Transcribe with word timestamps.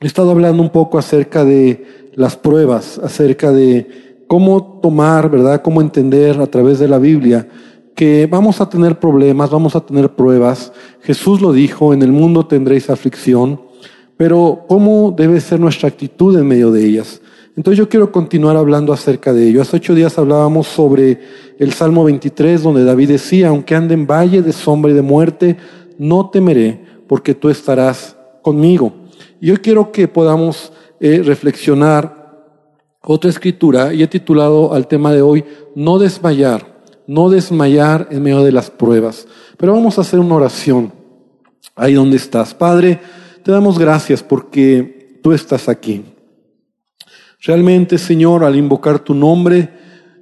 he 0.00 0.06
estado 0.06 0.30
hablando 0.30 0.62
un 0.62 0.70
poco 0.70 0.98
acerca 0.98 1.44
de 1.44 2.10
las 2.14 2.36
pruebas, 2.36 2.98
acerca 2.98 3.52
de 3.52 4.22
cómo 4.26 4.80
tomar, 4.82 5.30
¿verdad? 5.30 5.62
Cómo 5.62 5.80
entender 5.80 6.40
a 6.40 6.46
través 6.46 6.78
de 6.78 6.88
la 6.88 6.98
Biblia 6.98 7.48
que 7.94 8.26
vamos 8.26 8.60
a 8.60 8.68
tener 8.68 8.98
problemas, 8.98 9.50
vamos 9.50 9.76
a 9.76 9.80
tener 9.80 10.10
pruebas. 10.10 10.72
Jesús 11.00 11.40
lo 11.40 11.52
dijo, 11.52 11.94
en 11.94 12.02
el 12.02 12.12
mundo 12.12 12.46
tendréis 12.46 12.90
aflicción, 12.90 13.60
pero 14.16 14.64
¿cómo 14.68 15.14
debe 15.16 15.40
ser 15.40 15.60
nuestra 15.60 15.88
actitud 15.88 16.36
en 16.38 16.46
medio 16.46 16.70
de 16.72 16.84
ellas? 16.84 17.20
Entonces 17.56 17.78
yo 17.78 17.88
quiero 17.88 18.10
continuar 18.10 18.56
hablando 18.56 18.92
acerca 18.92 19.32
de 19.32 19.48
ello. 19.48 19.62
Hace 19.62 19.76
ocho 19.76 19.94
días 19.94 20.18
hablábamos 20.18 20.66
sobre 20.66 21.20
el 21.58 21.72
Salmo 21.72 22.02
23, 22.02 22.64
donde 22.64 22.84
David 22.84 23.10
decía, 23.10 23.48
aunque 23.48 23.76
ande 23.76 23.94
en 23.94 24.08
valle 24.08 24.42
de 24.42 24.52
sombra 24.52 24.90
y 24.90 24.94
de 24.94 25.02
muerte, 25.02 25.56
no 25.96 26.30
temeré, 26.30 26.84
porque 27.06 27.34
tú 27.34 27.48
estarás 27.48 28.16
conmigo. 28.42 28.92
Y 29.44 29.50
hoy 29.50 29.58
quiero 29.58 29.92
que 29.92 30.08
podamos 30.08 30.72
eh, 31.00 31.20
reflexionar 31.22 32.32
otra 33.02 33.28
escritura 33.28 33.92
y 33.92 34.02
he 34.02 34.06
titulado 34.06 34.72
al 34.72 34.88
tema 34.88 35.12
de 35.12 35.20
hoy, 35.20 35.44
no 35.74 35.98
desmayar, 35.98 36.82
no 37.06 37.28
desmayar 37.28 38.08
en 38.10 38.22
medio 38.22 38.42
de 38.42 38.52
las 38.52 38.70
pruebas. 38.70 39.28
Pero 39.58 39.74
vamos 39.74 39.98
a 39.98 40.00
hacer 40.00 40.18
una 40.18 40.36
oración 40.36 40.94
ahí 41.76 41.92
donde 41.92 42.16
estás. 42.16 42.54
Padre, 42.54 42.98
te 43.42 43.52
damos 43.52 43.78
gracias 43.78 44.22
porque 44.22 45.20
tú 45.22 45.34
estás 45.34 45.68
aquí. 45.68 46.06
Realmente, 47.42 47.98
Señor, 47.98 48.44
al 48.44 48.56
invocar 48.56 48.98
tu 48.98 49.12
nombre, 49.12 49.68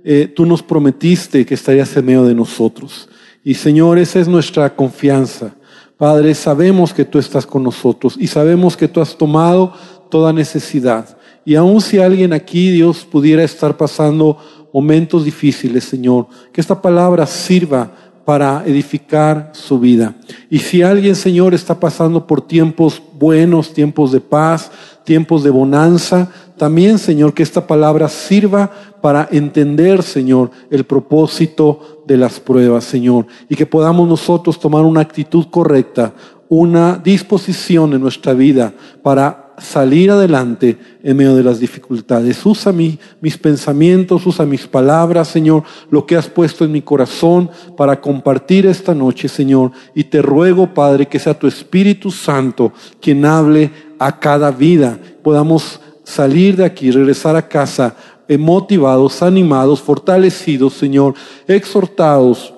eh, 0.03 0.33
tú 0.35 0.47
nos 0.47 0.65
prometiste 0.65 1.47
que 1.47 1.55
estarías 1.55 1.97
en 1.97 2.07
medio 2.07 2.25
de 2.25 2.35
nosotros. 2.35 3.09
Y 3.45 3.55
Señor, 3.55 3.99
esa 3.99 4.19
es 4.19 4.27
nuestra 4.27 4.75
confianza. 4.75 5.55
Padre, 6.03 6.35
sabemos 6.35 6.93
que 6.93 7.05
tú 7.05 7.21
estás 7.21 7.47
con 7.47 7.63
nosotros 7.63 8.17
y 8.19 8.27
sabemos 8.27 8.77
que 8.77 8.89
tú 8.89 9.01
has 9.01 9.17
tomado 9.17 9.73
toda 10.11 10.33
necesidad. 10.33 11.17
Y 11.45 11.55
aun 11.55 11.81
si 11.81 11.99
alguien 12.01 12.33
aquí, 12.33 12.71
Dios, 12.71 13.07
pudiera 13.09 13.45
estar 13.45 13.77
pasando 13.77 14.37
momentos 14.75 15.25
difíciles, 15.25 15.85
Señor, 15.85 16.27
que 16.53 16.61
esta 16.61 16.83
palabra 16.83 17.25
sirva 17.25 17.93
para 18.25 18.65
edificar 18.67 19.53
su 19.55 19.79
vida. 19.79 20.17
Y 20.51 20.59
si 20.59 20.83
alguien, 20.83 21.15
Señor, 21.15 21.55
está 21.55 21.79
pasando 21.79 22.27
por 22.27 22.49
tiempos 22.49 23.01
buenos, 23.17 23.73
tiempos 23.73 24.11
de 24.11 24.21
paz, 24.21 24.73
tiempos 25.05 25.45
de 25.45 25.51
bonanza, 25.51 26.33
también, 26.63 27.01
Señor, 27.01 27.35
que 27.35 27.43
esta 27.43 27.67
palabra 27.67 28.09
sirva 28.09 28.71
para 29.01 29.29
entender, 29.33 30.05
Señor, 30.05 30.53
el 30.71 30.85
propósito 30.85 32.05
de 32.07 32.17
las 32.17 32.39
pruebas, 32.39 32.85
Señor, 32.85 33.27
y 33.49 33.57
que 33.57 33.67
podamos 33.67 34.09
nosotros 34.09 34.61
tomar 34.61 34.85
una 34.85 35.01
actitud 35.01 35.47
correcta, 35.51 36.15
una 36.49 37.01
disposición 37.03 37.95
en 37.95 38.01
nuestra 38.01 38.33
vida 38.33 38.73
para 39.03 39.55
salir 39.59 40.13
adelante 40.13 40.79
en 41.03 41.17
medio 41.17 41.35
de 41.35 41.43
las 41.43 41.59
dificultades. 41.59 42.47
Usa 42.47 42.71
mi, 42.71 42.97
mis 43.21 43.37
pensamientos, 43.37 44.25
usa 44.25 44.47
mis 44.47 44.69
palabras, 44.69 45.27
Señor, 45.27 45.65
lo 45.91 46.07
que 46.07 46.15
has 46.15 46.29
puesto 46.29 46.65
en 46.65 46.71
mi 46.71 46.83
corazón 46.83 47.51
para 47.77 48.01
compartir 48.01 48.67
esta 48.67 48.95
noche, 48.95 49.27
Señor. 49.29 49.73
Y 49.97 50.05
te 50.05 50.23
ruego, 50.23 50.73
Padre, 50.73 51.07
que 51.07 51.19
sea 51.19 51.37
tu 51.37 51.49
Espíritu 51.49 52.13
Santo 52.13 52.73
quien 53.01 53.25
hable 53.25 53.73
a 53.99 54.21
cada 54.21 54.53
vida. 54.53 54.97
Podamos 55.25 55.81
salir 56.05 56.57
de 56.57 56.65
aquí, 56.65 56.91
regresar 56.91 57.37
a 57.37 57.49
casa 57.49 57.97
motivados, 58.39 59.23
animados, 59.23 59.81
fortalecidos, 59.81 60.75
Señor, 60.75 61.15
exhortados 61.47 62.53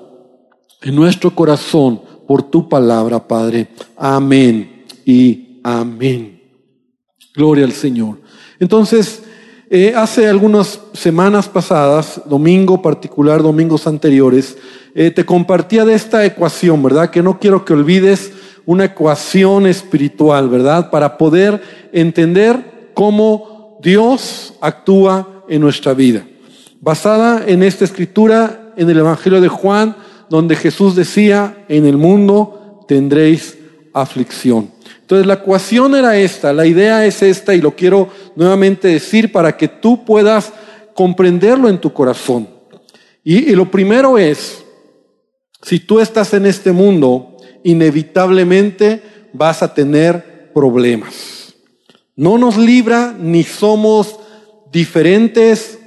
en 0.82 0.94
nuestro 0.94 1.34
corazón 1.34 2.00
por 2.26 2.42
tu 2.42 2.68
palabra, 2.68 3.26
Padre. 3.26 3.68
Amén 3.96 4.84
y 5.04 5.60
amén. 5.62 6.40
Gloria 7.34 7.64
al 7.64 7.72
Señor. 7.72 8.20
Entonces, 8.60 9.22
eh, 9.70 9.92
hace 9.96 10.28
algunas 10.28 10.80
semanas 10.92 11.48
pasadas, 11.48 12.20
domingo 12.26 12.80
particular, 12.80 13.42
domingos 13.42 13.86
anteriores, 13.86 14.56
eh, 14.94 15.10
te 15.10 15.24
compartía 15.24 15.84
de 15.84 15.94
esta 15.94 16.24
ecuación, 16.24 16.82
¿verdad? 16.82 17.10
Que 17.10 17.22
no 17.22 17.40
quiero 17.40 17.64
que 17.64 17.72
olvides 17.72 18.32
una 18.66 18.84
ecuación 18.84 19.66
espiritual, 19.66 20.48
¿verdad? 20.48 20.90
Para 20.90 21.18
poder 21.18 21.60
entender 21.92 22.73
cómo 22.94 23.78
Dios 23.82 24.54
actúa 24.60 25.44
en 25.48 25.60
nuestra 25.60 25.92
vida. 25.92 26.26
Basada 26.80 27.44
en 27.46 27.62
esta 27.62 27.84
escritura, 27.84 28.72
en 28.76 28.88
el 28.88 28.98
Evangelio 28.98 29.40
de 29.40 29.48
Juan, 29.48 29.96
donde 30.30 30.56
Jesús 30.56 30.94
decía, 30.94 31.64
en 31.68 31.86
el 31.86 31.96
mundo 31.96 32.84
tendréis 32.88 33.58
aflicción. 33.92 34.70
Entonces 35.00 35.26
la 35.26 35.34
ecuación 35.34 35.94
era 35.94 36.16
esta, 36.16 36.52
la 36.52 36.66
idea 36.66 37.04
es 37.04 37.22
esta 37.22 37.54
y 37.54 37.60
lo 37.60 37.76
quiero 37.76 38.08
nuevamente 38.36 38.88
decir 38.88 39.30
para 39.30 39.56
que 39.56 39.68
tú 39.68 40.04
puedas 40.04 40.52
comprenderlo 40.94 41.68
en 41.68 41.78
tu 41.78 41.92
corazón. 41.92 42.48
Y, 43.22 43.50
y 43.50 43.54
lo 43.54 43.70
primero 43.70 44.18
es, 44.18 44.64
si 45.62 45.78
tú 45.80 46.00
estás 46.00 46.32
en 46.34 46.46
este 46.46 46.72
mundo, 46.72 47.36
inevitablemente 47.62 49.02
vas 49.32 49.62
a 49.62 49.72
tener 49.72 50.50
problemas. 50.54 51.33
No 52.16 52.38
nos 52.38 52.56
libra 52.56 53.14
ni 53.18 53.42
somos 53.42 54.18
diferentes 54.70 55.78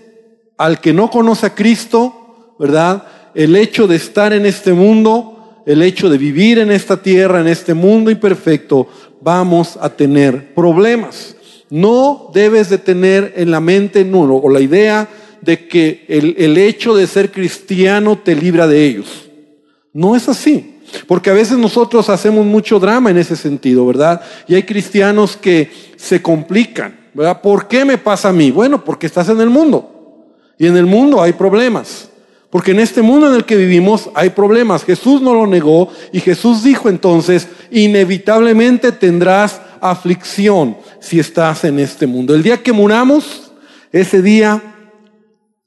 al 0.58 0.82
que 0.82 0.94
no 0.94 1.10
conoce 1.10 1.46
a 1.46 1.56
Cristo, 1.56 2.56
¿verdad? 2.60 3.04
El 3.34 3.56
hecho 3.56 3.88
de 3.88 3.96
estar 3.96 4.34
en 4.34 4.46
este 4.46 4.74
mundo, 4.74 5.64
el 5.66 5.82
hecho 5.82 6.10
de 6.10 6.18
vivir 6.18 6.60
en 6.60 6.72
esta 6.72 7.02
tierra, 7.02 7.40
en 7.40 7.48
este 7.48 7.74
mundo 7.74 8.12
imperfecto, 8.12 8.88
vamos 9.22 9.78
a 9.80 9.90
tener 9.90 10.54
problemas. 10.54 11.36
No 11.70 12.32
debes 12.34 12.70
de 12.70 12.78
tener 12.78 13.34
en 13.36 13.52
la 13.52 13.60
mente 13.60 14.04
no, 14.04 14.22
o 14.22 14.50
la 14.50 14.62
idea 14.62 15.08
de 15.42 15.68
que 15.68 16.06
el, 16.08 16.36
el 16.38 16.58
hecho 16.58 16.96
de 16.96 17.08
ser 17.08 17.32
cristiano 17.32 18.18
te 18.18 18.36
libra 18.36 18.68
de 18.68 18.86
ellos. 18.86 19.30
No 19.94 20.16
es 20.16 20.28
así. 20.28 20.77
Porque 21.08 21.30
a 21.30 21.34
veces 21.34 21.58
nosotros 21.58 22.10
hacemos 22.10 22.46
mucho 22.46 22.80
drama 22.80 23.12
en 23.12 23.18
ese 23.18 23.36
sentido, 23.36 23.86
¿verdad? 23.86 24.22
Y 24.48 24.56
hay 24.56 24.64
cristianos 24.64 25.38
que 25.38 25.70
se 25.96 26.22
complican, 26.22 27.10
¿verdad? 27.14 27.42
¿Por 27.42 27.68
qué 27.68 27.86
me 27.86 27.98
pasa 27.98 28.30
a 28.30 28.34
mí? 28.34 28.52
Bueno, 28.52 28.84
porque 28.84 29.08
estás 29.08 29.30
en 29.30 29.42
el 29.42 29.50
mundo. 29.50 30.26
Y 30.58 30.68
en 30.68 30.78
el 30.78 30.86
mundo 30.86 31.22
hay 31.22 31.34
problemas. 31.34 32.10
Porque 32.50 32.72
en 32.72 32.80
este 32.80 33.02
mundo 33.02 33.28
en 33.28 33.36
el 33.36 33.46
que 33.46 33.58
vivimos 33.58 34.10
hay 34.14 34.30
problemas. 34.30 34.84
Jesús 34.84 35.22
no 35.22 35.34
lo 35.34 35.46
negó 35.48 35.90
y 36.12 36.22
Jesús 36.22 36.64
dijo 36.64 36.90
entonces, 36.90 37.48
inevitablemente 37.72 38.92
tendrás 38.94 39.62
aflicción 39.82 40.78
si 41.00 41.20
estás 41.20 41.66
en 41.66 41.80
este 41.80 42.08
mundo. 42.08 42.34
El 42.34 42.44
día 42.44 42.64
que 42.64 42.72
muramos, 42.72 43.52
ese 43.92 44.22
día 44.22 44.62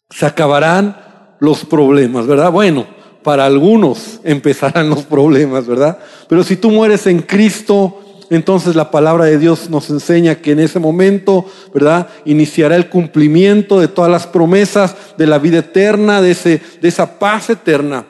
se 0.09 0.27
acabarán 0.27 0.97
los 1.39 1.65
problemas, 1.65 2.27
¿verdad? 2.27 2.51
Bueno, 2.51 2.87
para 3.23 3.45
algunos 3.45 4.21
empezarán 4.25 4.91
los 4.91 5.03
problemas, 5.05 5.67
¿verdad? 5.67 5.99
Pero 6.29 6.43
si 6.43 6.57
tú 6.57 6.71
mueres 6.71 7.07
en 7.07 7.23
Cristo, 7.23 8.01
entonces 8.31 8.77
la 8.77 8.91
palabra 8.91 9.25
de 9.25 9.39
Dios 9.39 9.69
nos 9.71 9.91
enseña 9.91 10.37
que 10.37 10.53
en 10.53 10.61
ese 10.61 10.79
momento, 10.79 11.45
¿verdad? 11.75 12.09
Iniciará 12.25 12.77
el 12.77 12.89
cumplimiento 12.89 13.81
de 13.81 13.89
todas 13.89 14.11
las 14.11 14.27
promesas 14.27 14.95
de 15.19 15.27
la 15.27 15.39
vida 15.39 15.59
eterna, 15.59 16.23
de, 16.23 16.31
ese, 16.31 16.63
de 16.81 16.89
esa 16.89 17.19
paz 17.19 17.51
eterna. 17.51 18.07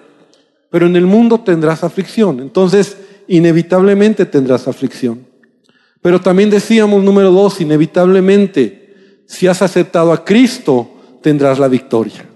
Pero 0.70 0.86
en 0.86 0.94
el 0.96 1.06
mundo 1.06 1.40
tendrás 1.40 1.82
aflicción. 1.82 2.40
Entonces, 2.40 2.96
inevitablemente 3.28 4.26
tendrás 4.26 4.68
aflicción. 4.68 5.26
Pero 6.02 6.20
también 6.20 6.50
decíamos, 6.50 7.02
número 7.02 7.30
dos, 7.30 7.60
inevitablemente, 7.60 9.24
si 9.26 9.46
has 9.46 9.62
aceptado 9.62 10.12
a 10.12 10.24
Cristo, 10.24 10.90
tendrás 11.22 11.58
la 11.58 11.68
victoria. 11.68 12.26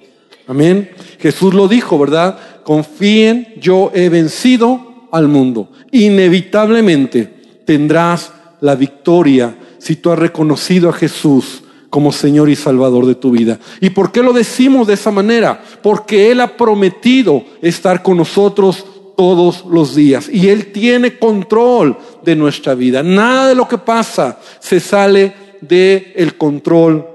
Amén. 0.46 0.90
Jesús 1.18 1.54
lo 1.54 1.68
dijo, 1.68 1.98
¿verdad? 1.98 2.38
Confíen, 2.64 3.54
yo 3.60 3.92
he 3.94 4.08
vencido 4.08 5.08
al 5.12 5.28
mundo. 5.28 5.70
Inevitablemente 5.92 7.32
tendrás 7.64 8.32
la 8.60 8.74
victoria 8.74 9.56
si 9.78 9.96
tú 9.96 10.10
has 10.10 10.18
reconocido 10.18 10.88
a 10.88 10.92
Jesús 10.92 11.62
como 11.90 12.10
Señor 12.10 12.48
y 12.48 12.56
Salvador 12.56 13.06
de 13.06 13.14
tu 13.14 13.30
vida. 13.30 13.60
¿Y 13.80 13.90
por 13.90 14.10
qué 14.10 14.22
lo 14.22 14.32
decimos 14.32 14.88
de 14.88 14.94
esa 14.94 15.12
manera? 15.12 15.62
Porque 15.82 16.32
Él 16.32 16.40
ha 16.40 16.56
prometido 16.56 17.44
estar 17.62 18.02
con 18.02 18.16
nosotros 18.16 18.84
todos 19.16 19.64
los 19.70 19.94
días 19.94 20.28
y 20.28 20.48
Él 20.48 20.72
tiene 20.72 21.18
control 21.18 21.96
de 22.24 22.34
nuestra 22.34 22.74
vida. 22.74 23.02
Nada 23.04 23.48
de 23.48 23.54
lo 23.54 23.68
que 23.68 23.78
pasa 23.78 24.40
se 24.58 24.80
sale 24.80 25.32
del 25.60 26.12
el 26.16 26.36
control 26.36 27.06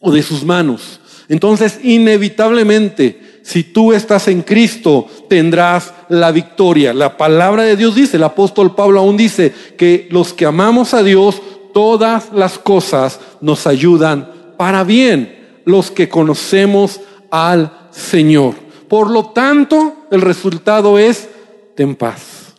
o 0.00 0.10
de 0.10 0.22
sus 0.22 0.44
manos. 0.44 1.00
Entonces, 1.28 1.78
inevitablemente, 1.82 3.29
si 3.50 3.64
tú 3.64 3.92
estás 3.92 4.28
en 4.28 4.42
Cristo, 4.42 5.08
tendrás 5.28 5.92
la 6.08 6.30
victoria. 6.30 6.94
La 6.94 7.16
palabra 7.16 7.64
de 7.64 7.74
Dios 7.74 7.96
dice, 7.96 8.16
el 8.16 8.22
apóstol 8.22 8.76
Pablo 8.76 9.00
aún 9.00 9.16
dice 9.16 9.52
que 9.76 10.06
los 10.12 10.32
que 10.32 10.46
amamos 10.46 10.94
a 10.94 11.02
Dios, 11.02 11.42
todas 11.74 12.32
las 12.32 12.60
cosas 12.60 13.18
nos 13.40 13.66
ayudan 13.66 14.30
para 14.56 14.84
bien, 14.84 15.62
los 15.64 15.90
que 15.90 16.08
conocemos 16.08 17.00
al 17.28 17.88
Señor. 17.90 18.54
Por 18.86 19.10
lo 19.10 19.30
tanto, 19.30 20.06
el 20.12 20.20
resultado 20.20 20.96
es, 20.96 21.28
ten 21.74 21.96
paz, 21.96 22.54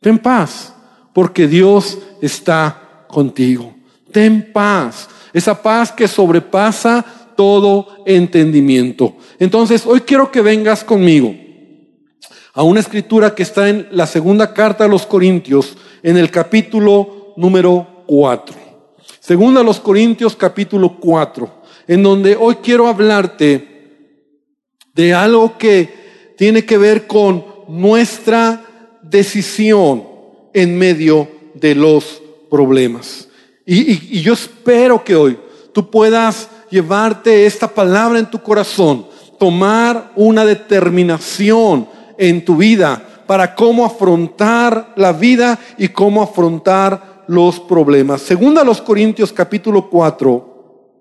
ten 0.00 0.18
paz, 0.18 0.74
porque 1.12 1.46
Dios 1.46 1.96
está 2.20 3.04
contigo. 3.06 3.72
Ten 4.10 4.50
paz, 4.52 5.08
esa 5.32 5.62
paz 5.62 5.92
que 5.92 6.08
sobrepasa 6.08 7.04
todo 7.36 7.88
entendimiento. 8.06 9.14
Entonces, 9.38 9.86
hoy 9.86 10.00
quiero 10.00 10.30
que 10.30 10.40
vengas 10.40 10.84
conmigo 10.84 11.34
a 12.54 12.62
una 12.62 12.80
escritura 12.80 13.34
que 13.34 13.42
está 13.42 13.68
en 13.68 13.88
la 13.90 14.06
segunda 14.06 14.54
carta 14.54 14.84
a 14.84 14.88
los 14.88 15.06
Corintios, 15.06 15.76
en 16.02 16.16
el 16.16 16.30
capítulo 16.30 17.34
número 17.36 18.04
4. 18.06 18.54
Segunda 19.18 19.60
a 19.60 19.64
los 19.64 19.80
Corintios 19.80 20.36
capítulo 20.36 20.96
4, 21.00 21.62
en 21.88 22.02
donde 22.02 22.36
hoy 22.36 22.56
quiero 22.56 22.86
hablarte 22.86 23.74
de 24.94 25.14
algo 25.14 25.58
que 25.58 26.34
tiene 26.36 26.64
que 26.64 26.78
ver 26.78 27.06
con 27.06 27.44
nuestra 27.68 28.64
decisión 29.02 30.04
en 30.52 30.78
medio 30.78 31.28
de 31.54 31.74
los 31.74 32.22
problemas. 32.50 33.28
Y, 33.66 34.18
y 34.18 34.20
yo 34.20 34.34
espero 34.34 35.02
que 35.02 35.16
hoy 35.16 35.38
tú 35.72 35.90
puedas 35.90 36.48
llevarte 36.74 37.46
esta 37.46 37.68
palabra 37.68 38.18
en 38.18 38.26
tu 38.26 38.42
corazón, 38.42 39.06
tomar 39.38 40.10
una 40.16 40.44
determinación 40.44 41.88
en 42.18 42.44
tu 42.44 42.56
vida 42.56 43.00
para 43.28 43.54
cómo 43.54 43.84
afrontar 43.84 44.92
la 44.96 45.12
vida 45.12 45.56
y 45.78 45.88
cómo 45.88 46.20
afrontar 46.20 47.22
los 47.28 47.60
problemas. 47.60 48.22
Segunda 48.22 48.62
a 48.62 48.64
los 48.64 48.82
Corintios 48.82 49.32
capítulo 49.32 49.88
4, 49.88 50.98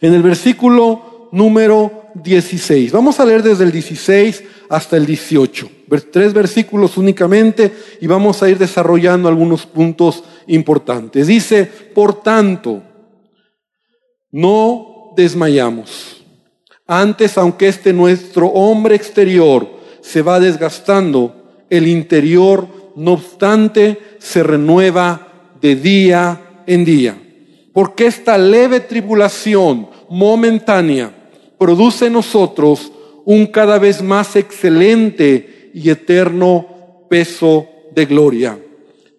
en 0.00 0.14
el 0.14 0.22
versículo 0.22 1.28
número 1.30 2.04
16. 2.14 2.90
Vamos 2.90 3.20
a 3.20 3.26
leer 3.26 3.42
desde 3.42 3.64
el 3.64 3.70
16 3.70 4.44
hasta 4.70 4.96
el 4.96 5.04
18. 5.04 5.70
Tres 6.10 6.32
versículos 6.32 6.96
únicamente 6.96 7.70
y 8.00 8.06
vamos 8.06 8.42
a 8.42 8.48
ir 8.48 8.56
desarrollando 8.56 9.28
algunos 9.28 9.66
puntos 9.66 10.24
importantes. 10.46 11.26
Dice, 11.26 11.66
por 11.66 12.22
tanto, 12.22 12.82
no 14.30 15.12
desmayamos. 15.16 16.24
Antes, 16.86 17.36
aunque 17.36 17.68
este 17.68 17.92
nuestro 17.92 18.46
hombre 18.48 18.94
exterior 18.94 19.68
se 20.00 20.22
va 20.22 20.40
desgastando, 20.40 21.64
el 21.70 21.86
interior, 21.86 22.66
no 22.96 23.12
obstante, 23.12 23.98
se 24.18 24.42
renueva 24.42 25.54
de 25.60 25.76
día 25.76 26.62
en 26.66 26.84
día. 26.84 27.20
Porque 27.72 28.06
esta 28.06 28.38
leve 28.38 28.80
tribulación 28.80 29.88
momentánea 30.08 31.12
produce 31.58 32.06
en 32.06 32.14
nosotros 32.14 32.90
un 33.24 33.46
cada 33.46 33.78
vez 33.78 34.02
más 34.02 34.36
excelente 34.36 35.70
y 35.74 35.90
eterno 35.90 37.04
peso 37.10 37.68
de 37.94 38.06
gloria. 38.06 38.58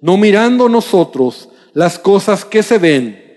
No 0.01 0.17
mirando 0.17 0.67
nosotros 0.67 1.49
las 1.73 1.99
cosas 1.99 2.43
que 2.45 2.63
se 2.63 2.79
ven, 2.79 3.28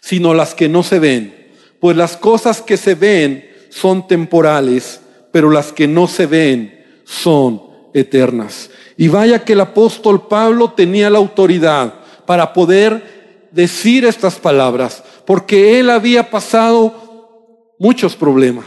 sino 0.00 0.34
las 0.34 0.54
que 0.54 0.68
no 0.68 0.82
se 0.82 0.98
ven. 0.98 1.48
Pues 1.80 1.96
las 1.96 2.16
cosas 2.16 2.62
que 2.62 2.76
se 2.76 2.94
ven 2.94 3.48
son 3.70 4.06
temporales, 4.06 5.00
pero 5.32 5.50
las 5.50 5.72
que 5.72 5.86
no 5.86 6.08
se 6.08 6.26
ven 6.26 6.84
son 7.04 7.62
eternas. 7.94 8.70
Y 8.96 9.08
vaya 9.08 9.44
que 9.44 9.52
el 9.52 9.60
apóstol 9.60 10.26
Pablo 10.26 10.72
tenía 10.72 11.10
la 11.10 11.18
autoridad 11.18 11.94
para 12.26 12.52
poder 12.52 13.48
decir 13.52 14.04
estas 14.04 14.36
palabras, 14.36 15.02
porque 15.24 15.78
él 15.78 15.90
había 15.90 16.30
pasado 16.30 17.74
muchos 17.78 18.16
problemas, 18.16 18.66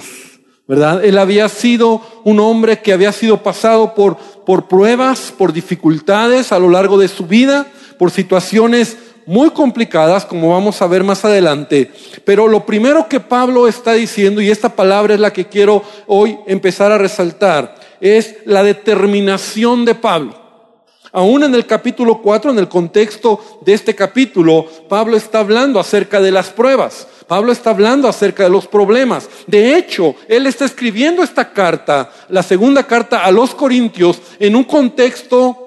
¿verdad? 0.68 1.04
Él 1.04 1.18
había 1.18 1.50
sido 1.50 2.02
un 2.24 2.40
hombre 2.40 2.80
que 2.80 2.94
había 2.94 3.12
sido 3.12 3.44
pasado 3.44 3.94
por, 3.94 4.18
por 4.46 4.68
pruebas, 4.68 5.34
por 5.38 5.54
dificultades 5.54 6.52
a 6.52 6.60
lo 6.60 6.70
largo 6.70 6.98
de 6.98 7.08
su 7.08 7.28
vida, 7.28 7.68
por 8.00 8.10
situaciones 8.10 8.98
muy 9.26 9.52
complicadas, 9.52 10.26
como 10.26 10.52
vamos 10.52 10.82
a 10.82 10.88
ver 10.88 11.04
más 11.04 11.24
adelante. 11.26 11.92
Pero 12.26 12.48
lo 12.48 12.66
primero 12.66 13.08
que 13.08 13.20
Pablo 13.20 13.68
está 13.68 13.94
diciendo, 13.94 14.42
y 14.42 14.50
esta 14.50 14.76
palabra 14.76 15.14
es 15.14 15.20
la 15.20 15.34
que 15.34 15.46
quiero 15.46 15.84
hoy 16.08 16.38
empezar 16.48 16.92
a 16.92 16.98
resaltar, 16.98 17.76
es 18.00 18.36
la 18.46 18.64
determinación 18.64 19.86
de 19.86 19.96
Pablo. 19.96 20.42
Aún 21.14 21.44
en 21.44 21.54
el 21.54 21.66
capítulo 21.66 22.22
4, 22.22 22.52
en 22.52 22.60
el 22.60 22.70
contexto 22.70 23.60
de 23.62 23.74
este 23.74 23.94
capítulo, 23.94 24.66
Pablo 24.88 25.18
está 25.18 25.40
hablando 25.40 25.78
acerca 25.78 26.22
de 26.22 26.32
las 26.32 26.50
pruebas. 26.50 27.06
Pablo 27.28 27.52
está 27.52 27.72
hablando 27.72 28.08
acerca 28.08 28.44
de 28.44 28.50
los 28.50 28.66
problemas. 28.66 29.30
De 29.46 29.76
hecho, 29.76 30.16
él 30.30 30.48
está 30.48 30.64
escribiendo 30.66 31.22
esta 31.22 31.52
carta, 31.52 32.10
la 32.30 32.44
segunda 32.44 32.88
carta 32.88 33.26
a 33.26 33.32
los 33.32 33.54
Corintios, 33.54 34.22
en 34.40 34.56
un 34.56 34.64
contexto 34.64 35.61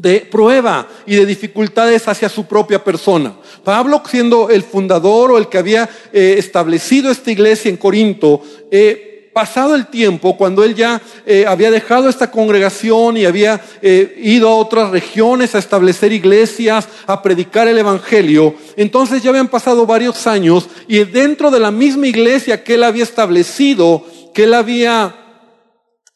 de 0.00 0.20
prueba 0.20 0.88
y 1.04 1.14
de 1.14 1.26
dificultades 1.26 2.08
hacia 2.08 2.30
su 2.30 2.46
propia 2.46 2.82
persona. 2.82 3.34
Pablo, 3.62 4.02
siendo 4.08 4.48
el 4.48 4.62
fundador 4.62 5.30
o 5.30 5.38
el 5.38 5.48
que 5.48 5.58
había 5.58 5.90
eh, 6.12 6.36
establecido 6.38 7.10
esta 7.10 7.30
iglesia 7.30 7.68
en 7.68 7.76
Corinto, 7.76 8.40
eh, 8.70 9.30
pasado 9.34 9.74
el 9.74 9.88
tiempo, 9.88 10.38
cuando 10.38 10.64
él 10.64 10.74
ya 10.74 11.02
eh, 11.26 11.44
había 11.46 11.70
dejado 11.70 12.08
esta 12.08 12.30
congregación 12.30 13.18
y 13.18 13.26
había 13.26 13.60
ido 13.82 14.48
a 14.48 14.56
otras 14.56 14.90
regiones 14.90 15.54
a 15.54 15.58
establecer 15.58 16.12
iglesias, 16.12 16.88
a 17.06 17.22
predicar 17.22 17.68
el 17.68 17.78
Evangelio, 17.78 18.54
entonces 18.76 19.22
ya 19.22 19.30
habían 19.30 19.48
pasado 19.48 19.84
varios 19.84 20.26
años 20.26 20.66
y 20.88 21.04
dentro 21.04 21.50
de 21.50 21.60
la 21.60 21.70
misma 21.70 22.06
iglesia 22.06 22.64
que 22.64 22.74
él 22.74 22.84
había 22.84 23.04
establecido, 23.04 24.04
que 24.32 24.44
él 24.44 24.54
había 24.54 25.14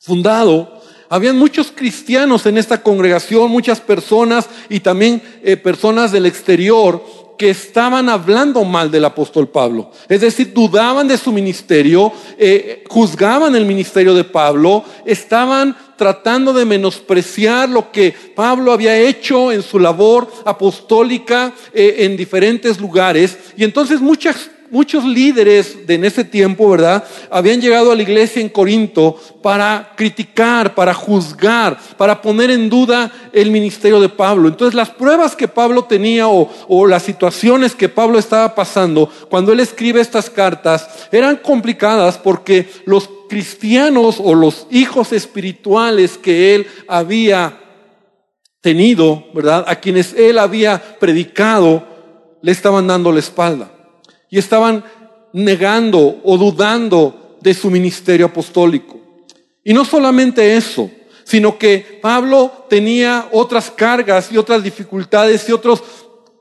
fundado, 0.00 0.82
habían 1.09 1.39
muchos 1.39 1.73
cristianos 1.75 2.47
en 2.47 2.59
esta 2.59 2.83
congregación, 2.83 3.51
muchas 3.51 3.81
personas 3.81 4.49
y 4.69 4.81
también 4.81 5.23
eh, 5.43 5.56
personas 5.56 6.12
del 6.12 6.27
exterior 6.27 7.25
que 7.37 7.51
estaban 7.51 8.09
hablando 8.09 8.65
mal 8.65 8.91
del 8.91 9.05
apóstol 9.05 9.49
Pablo. 9.49 9.91
Es 10.09 10.21
decir, 10.21 10.53
dudaban 10.53 11.09
de 11.09 11.19
su 11.19 11.33
ministerio, 11.33 12.12
eh, 12.39 12.85
juzgaban 12.89 13.56
el 13.56 13.65
ministerio 13.65 14.15
de 14.15 14.25
Pablo, 14.25 14.85
estaban 15.05 15.77
tratando 15.97 16.53
de 16.53 16.65
menospreciar 16.65 17.69
lo 17.69 17.91
que 17.91 18.15
Pablo 18.35 18.73
había 18.73 18.97
hecho 18.97 19.53
en 19.53 19.62
su 19.62 19.79
labor 19.79 20.31
apostólica 20.45 21.53
eh, 21.73 21.97
en 22.01 22.17
diferentes 22.17 22.81
lugares. 22.81 23.37
Y 23.56 23.65
entonces 23.65 24.01
muchas 24.01 24.51
muchos 24.75 25.05
líderes 25.05 25.87
de 25.87 25.94
en 25.94 26.05
ese 26.05 26.25
tiempo, 26.25 26.69
¿verdad? 26.69 27.05
Habían 27.31 27.61
llegado 27.61 27.93
a 27.93 27.94
la 27.94 28.03
iglesia 28.03 28.43
en 28.43 28.49
Corinto 28.49 29.17
para 29.41 29.93
criticar, 29.97 30.75
para 30.75 30.93
juzgar, 30.93 31.79
para 31.97 32.21
poner 32.21 32.50
en 32.50 32.69
duda 32.69 33.12
el 33.32 33.53
ministerio 33.53 34.00
de 34.00 34.09
Pablo. 34.09 34.49
Entonces 34.49 34.75
las 34.75 34.91
pruebas 34.91 35.37
que 35.37 35.47
Pablo 35.47 35.85
tenía 35.85 36.26
o, 36.26 36.87
las 36.88 37.05
situaciones 37.05 37.76
que 37.76 37.88
Pablo 37.88 38.19
estaba 38.19 38.53
pasando 38.56 39.08
cuando 39.31 39.53
él 39.53 39.60
escribe 39.60 40.01
estas 40.01 40.29
cartas 40.29 40.89
eran 41.13 41.37
complicadas 41.37 42.19
porque 42.19 42.69
los 42.84 43.08
cristianos 43.29 44.17
o 44.19 44.34
los 44.34 44.67
hijos 44.72 45.13
espirituales 45.13 46.19
que 46.19 46.56
él 46.56 46.67
había 46.89 47.60
tenido, 48.60 49.25
¿verdad? 49.32 49.65
A 49.69 49.77
quienes 49.77 50.15
él 50.15 50.37
había 50.37 50.98
predicado, 50.98 51.87
le 52.43 52.51
estaban 52.51 52.89
dando 52.89 53.13
la 53.13 53.20
espalda 53.20 53.73
y 54.34 54.38
estaban 54.38 54.82
negando 55.32 56.20
o 56.24 56.36
dudando 56.36 57.36
de 57.41 57.55
su 57.55 57.70
ministerio 57.70 58.26
apostólico. 58.26 58.98
Y 59.62 59.72
no 59.72 59.84
solamente 59.84 60.56
eso, 60.56 60.91
sino 61.22 61.56
que 61.56 62.00
Pablo 62.03 62.67
tenía 62.69 63.29
otras 63.31 63.70
cargas 63.70 64.32
y 64.32 64.36
otras 64.36 64.64
dificultades 64.64 65.48
y 65.48 65.53
otros 65.53 65.84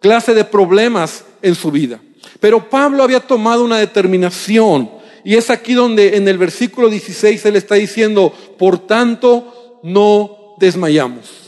clase 0.02 0.34
de 0.34 0.44
problemas 0.44 1.24
en 1.44 1.54
su 1.54 1.70
vida. 1.70 2.02
Pero 2.40 2.68
Pablo 2.68 3.04
había 3.04 3.20
tomado 3.20 3.64
una 3.64 3.78
determinación 3.78 4.90
y 5.24 5.36
es 5.36 5.52
aquí 5.52 5.76
donde 5.76 6.18
en 6.18 6.28
el 6.28 6.40
versículo 6.40 6.90
16 6.90 7.46
él 7.46 7.58
está 7.58 7.76
diciendo, 7.76 8.34
por 8.58 8.88
tanto 8.88 9.80
no 9.84 10.56
desmayamos. 10.58 11.43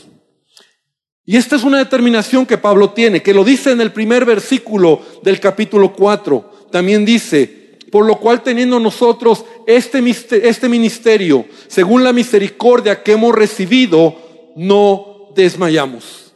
Y 1.28 1.36
esta 1.36 1.56
es 1.56 1.64
una 1.64 1.78
determinación 1.78 2.46
que 2.46 2.56
Pablo 2.56 2.90
tiene, 2.90 3.20
que 3.20 3.34
lo 3.34 3.42
dice 3.42 3.72
en 3.72 3.80
el 3.80 3.92
primer 3.92 4.24
versículo 4.24 5.02
del 5.24 5.40
capítulo 5.40 5.92
4. 5.92 6.68
También 6.70 7.04
dice, 7.04 7.78
por 7.90 8.06
lo 8.06 8.20
cual 8.20 8.44
teniendo 8.44 8.78
nosotros 8.78 9.44
este, 9.66 10.48
este 10.48 10.68
ministerio, 10.68 11.44
según 11.66 12.04
la 12.04 12.12
misericordia 12.12 13.02
que 13.02 13.12
hemos 13.12 13.34
recibido, 13.34 14.14
no 14.54 15.32
desmayamos. 15.34 16.32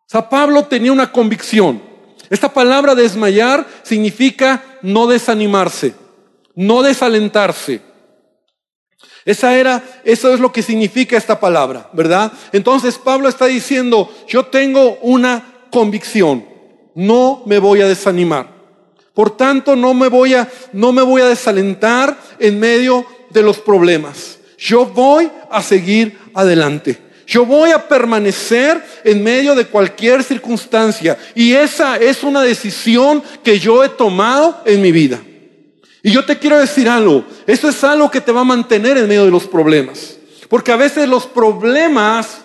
O 0.00 0.10
sea, 0.10 0.28
Pablo 0.28 0.64
tenía 0.64 0.92
una 0.92 1.10
convicción. 1.10 1.80
Esta 2.28 2.52
palabra 2.52 2.94
desmayar 2.94 3.66
significa 3.82 4.62
no 4.82 5.06
desanimarse, 5.06 5.94
no 6.54 6.82
desalentarse. 6.82 7.80
Esa 9.28 9.58
era, 9.58 9.82
eso 10.04 10.32
es 10.32 10.40
lo 10.40 10.50
que 10.50 10.62
significa 10.62 11.14
esta 11.14 11.38
palabra, 11.38 11.90
¿verdad? 11.92 12.32
Entonces 12.50 12.96
Pablo 12.96 13.28
está 13.28 13.44
diciendo, 13.44 14.10
yo 14.26 14.46
tengo 14.46 14.96
una 15.02 15.66
convicción, 15.70 16.46
no 16.94 17.42
me 17.44 17.58
voy 17.58 17.82
a 17.82 17.88
desanimar. 17.88 18.48
Por 19.12 19.36
tanto, 19.36 19.76
no 19.76 19.92
me 19.92 20.08
voy 20.08 20.32
a, 20.32 20.48
no 20.72 20.92
me 20.92 21.02
voy 21.02 21.20
a 21.20 21.28
desalentar 21.28 22.18
en 22.38 22.58
medio 22.58 23.04
de 23.28 23.42
los 23.42 23.58
problemas. 23.58 24.38
Yo 24.56 24.86
voy 24.86 25.30
a 25.50 25.62
seguir 25.62 26.18
adelante. 26.32 26.96
Yo 27.26 27.44
voy 27.44 27.72
a 27.72 27.86
permanecer 27.86 28.82
en 29.04 29.22
medio 29.22 29.54
de 29.54 29.66
cualquier 29.66 30.24
circunstancia. 30.24 31.18
Y 31.34 31.52
esa 31.52 31.98
es 31.98 32.22
una 32.22 32.40
decisión 32.40 33.22
que 33.44 33.58
yo 33.58 33.84
he 33.84 33.90
tomado 33.90 34.62
en 34.64 34.80
mi 34.80 34.90
vida. 34.90 35.20
Y 36.02 36.12
yo 36.12 36.24
te 36.24 36.38
quiero 36.38 36.58
decir 36.58 36.88
algo. 36.88 37.24
Eso 37.46 37.68
es 37.68 37.82
algo 37.84 38.10
que 38.10 38.20
te 38.20 38.32
va 38.32 38.42
a 38.42 38.44
mantener 38.44 38.96
en 38.98 39.08
medio 39.08 39.24
de 39.24 39.30
los 39.30 39.46
problemas. 39.46 40.16
Porque 40.48 40.72
a 40.72 40.76
veces 40.76 41.08
los 41.08 41.26
problemas 41.26 42.42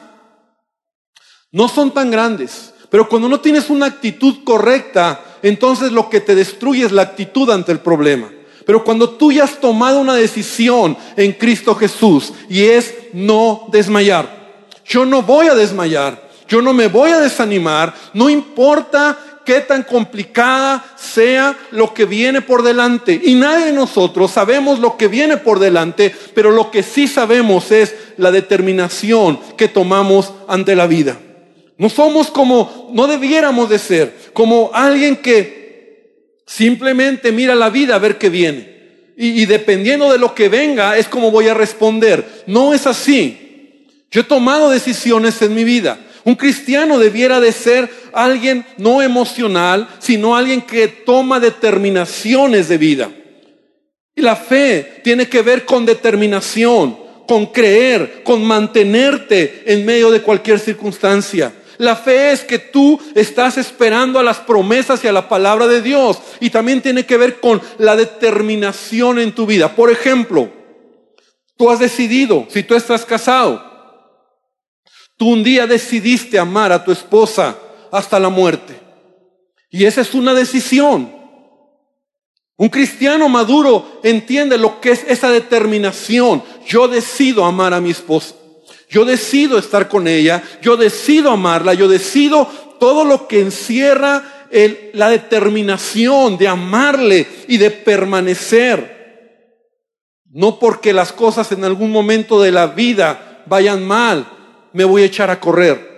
no 1.52 1.68
son 1.68 1.92
tan 1.92 2.12
grandes. 2.12 2.74
Pero 2.90 3.08
cuando 3.08 3.30
no 3.30 3.40
tienes 3.40 3.70
una 3.70 3.86
actitud 3.88 4.44
correcta, 4.44 5.22
entonces 5.42 5.92
lo 5.92 6.10
que 6.10 6.22
te 6.22 6.36
destruye 6.36 6.86
es 6.86 6.92
la 6.92 7.04
actitud 7.04 7.50
ante 7.50 7.72
el 7.72 7.80
problema. 7.80 8.30
Pero 8.66 8.84
cuando 8.84 9.10
tú 9.10 9.32
ya 9.32 9.44
has 9.44 9.60
tomado 9.60 10.00
una 10.00 10.16
decisión 10.16 10.98
en 11.18 11.34
Cristo 11.34 11.76
Jesús 11.76 12.34
y 12.50 12.64
es 12.64 12.94
no 13.14 13.68
desmayar, 13.72 14.44
yo 14.86 15.06
no 15.06 15.22
voy 15.22 15.48
a 15.48 15.56
desmayar, 15.56 16.30
yo 16.48 16.62
no 16.62 16.74
me 16.74 16.88
voy 16.88 17.12
a 17.12 17.20
desanimar, 17.20 17.94
no 18.14 18.30
importa 18.30 19.18
qué 19.46 19.62
tan 19.62 19.84
complicada 19.84 20.84
sea 20.98 21.58
lo 21.72 21.94
que 21.94 22.06
viene 22.06 22.42
por 22.42 22.64
delante. 22.64 23.20
Y 23.24 23.36
nadie 23.36 23.66
de 23.66 23.74
nosotros 23.74 24.32
sabemos 24.32 24.80
lo 24.80 24.98
que 24.98 25.08
viene 25.08 25.38
por 25.38 25.60
delante, 25.60 26.14
pero 26.34 26.52
lo 26.52 26.72
que 26.72 26.84
sí 26.84 27.08
sabemos 27.08 27.72
es 27.72 27.96
la 28.18 28.32
determinación 28.32 29.40
que 29.58 29.68
tomamos 29.68 30.34
ante 30.48 30.76
la 30.76 30.88
vida. 30.88 31.18
No 31.78 31.90
somos 31.90 32.30
como, 32.30 32.90
no 32.94 33.08
debiéramos 33.08 33.70
de 33.70 33.80
ser, 33.80 34.16
como 34.34 34.72
alguien 34.74 35.18
que 35.18 36.42
simplemente 36.46 37.32
mira 37.32 37.56
la 37.56 37.70
vida 37.70 37.96
a 37.96 38.00
ver 38.00 38.18
qué 38.18 38.30
viene. 38.30 38.74
Y, 39.18 39.42
y 39.42 39.46
dependiendo 39.46 40.12
de 40.12 40.18
lo 40.18 40.34
que 40.34 40.50
venga 40.50 40.98
es 40.98 41.08
como 41.08 41.32
voy 41.32 41.48
a 41.48 41.54
responder. 41.54 42.44
No 42.48 42.74
es 42.74 42.88
así. 42.88 43.88
Yo 44.12 44.22
he 44.22 44.24
tomado 44.24 44.70
decisiones 44.70 45.42
en 45.42 45.56
mi 45.56 45.64
vida. 45.64 46.00
Un 46.26 46.36
cristiano 46.36 47.00
debiera 47.00 47.40
de 47.40 47.52
ser 47.52 47.90
alguien 48.14 48.66
no 48.78 49.02
emocional, 49.02 49.90
sino 50.00 50.36
alguien 50.36 50.62
que 50.62 50.88
toma 50.88 51.40
determinaciones 51.40 52.70
de 52.70 52.78
vida. 52.78 53.12
Y 54.16 54.22
la 54.22 54.36
fe 54.36 55.02
tiene 55.04 55.28
que 55.28 55.42
ver 55.42 55.66
con 55.66 55.86
determinación, 55.86 56.98
con 57.28 57.48
creer, 57.48 58.22
con 58.24 58.44
mantenerte 58.46 59.64
en 59.66 59.86
medio 59.86 60.12
de 60.12 60.22
cualquier 60.22 60.60
circunstancia. 60.60 61.52
La 61.78 61.96
fe 61.96 62.32
es 62.32 62.42
que 62.42 62.60
tú 62.60 63.00
estás 63.16 63.58
esperando 63.58 64.20
a 64.20 64.24
las 64.24 64.38
promesas 64.38 65.04
y 65.04 65.08
a 65.08 65.12
la 65.12 65.28
palabra 65.28 65.68
de 65.68 65.82
Dios. 65.82 66.20
Y 66.40 66.52
también 66.52 66.82
tiene 66.82 67.06
que 67.06 67.18
ver 67.18 67.40
con 67.40 67.62
la 67.80 67.96
determinación 67.96 69.20
en 69.20 69.34
tu 69.34 69.46
vida. 69.46 69.76
Por 69.76 69.92
ejemplo, 69.92 70.50
tú 71.58 71.70
has 71.70 71.80
decidido, 71.80 72.46
si 72.50 72.64
tú 72.64 72.76
estás 72.76 73.06
casado, 73.06 73.73
Tú 75.18 75.30
un 75.30 75.44
día 75.44 75.68
decidiste 75.68 76.40
amar 76.40 76.72
a 76.72 76.84
tu 76.84 76.92
esposa 76.92 77.58
hasta 77.92 78.20
la 78.20 78.30
muerte. 78.30 78.80
Y 79.70 79.86
esa 79.86 80.02
es 80.02 80.14
una 80.14 80.34
decisión. 80.34 81.12
Un 82.56 82.70
cristiano 82.70 83.28
maduro 83.30 84.00
entiende 84.04 84.58
lo 84.58 84.80
que 84.80 84.92
es 84.92 85.04
esa 85.08 85.30
determinación. 85.32 86.44
Yo 86.66 86.88
decido 86.88 87.46
amar 87.46 87.74
a 87.74 87.82
mi 87.82 87.92
esposa. 87.92 88.36
Yo 88.90 89.06
decido 89.06 89.58
estar 89.58 89.90
con 89.90 90.08
ella. 90.08 90.44
Yo 90.62 90.78
decido 90.78 91.32
amarla. 91.32 91.74
Yo 91.74 91.88
decido 91.88 92.48
todo 92.80 93.04
lo 93.04 93.28
que 93.28 93.40
encierra 93.40 94.48
la 94.94 95.10
determinación 95.10 96.38
de 96.38 96.48
amarle 96.48 97.28
y 97.48 97.58
de 97.58 97.72
permanecer. 97.72 98.94
No 100.30 100.60
porque 100.60 100.94
las 100.94 101.12
cosas 101.12 101.52
en 101.52 101.64
algún 101.64 101.92
momento 101.92 102.42
de 102.42 102.52
la 102.52 102.68
vida 102.68 103.44
vayan 103.46 103.86
mal, 103.86 104.28
me 104.74 104.84
voy 104.84 105.04
a 105.04 105.06
echar 105.06 105.30
a 105.30 105.40
correr. 105.40 105.94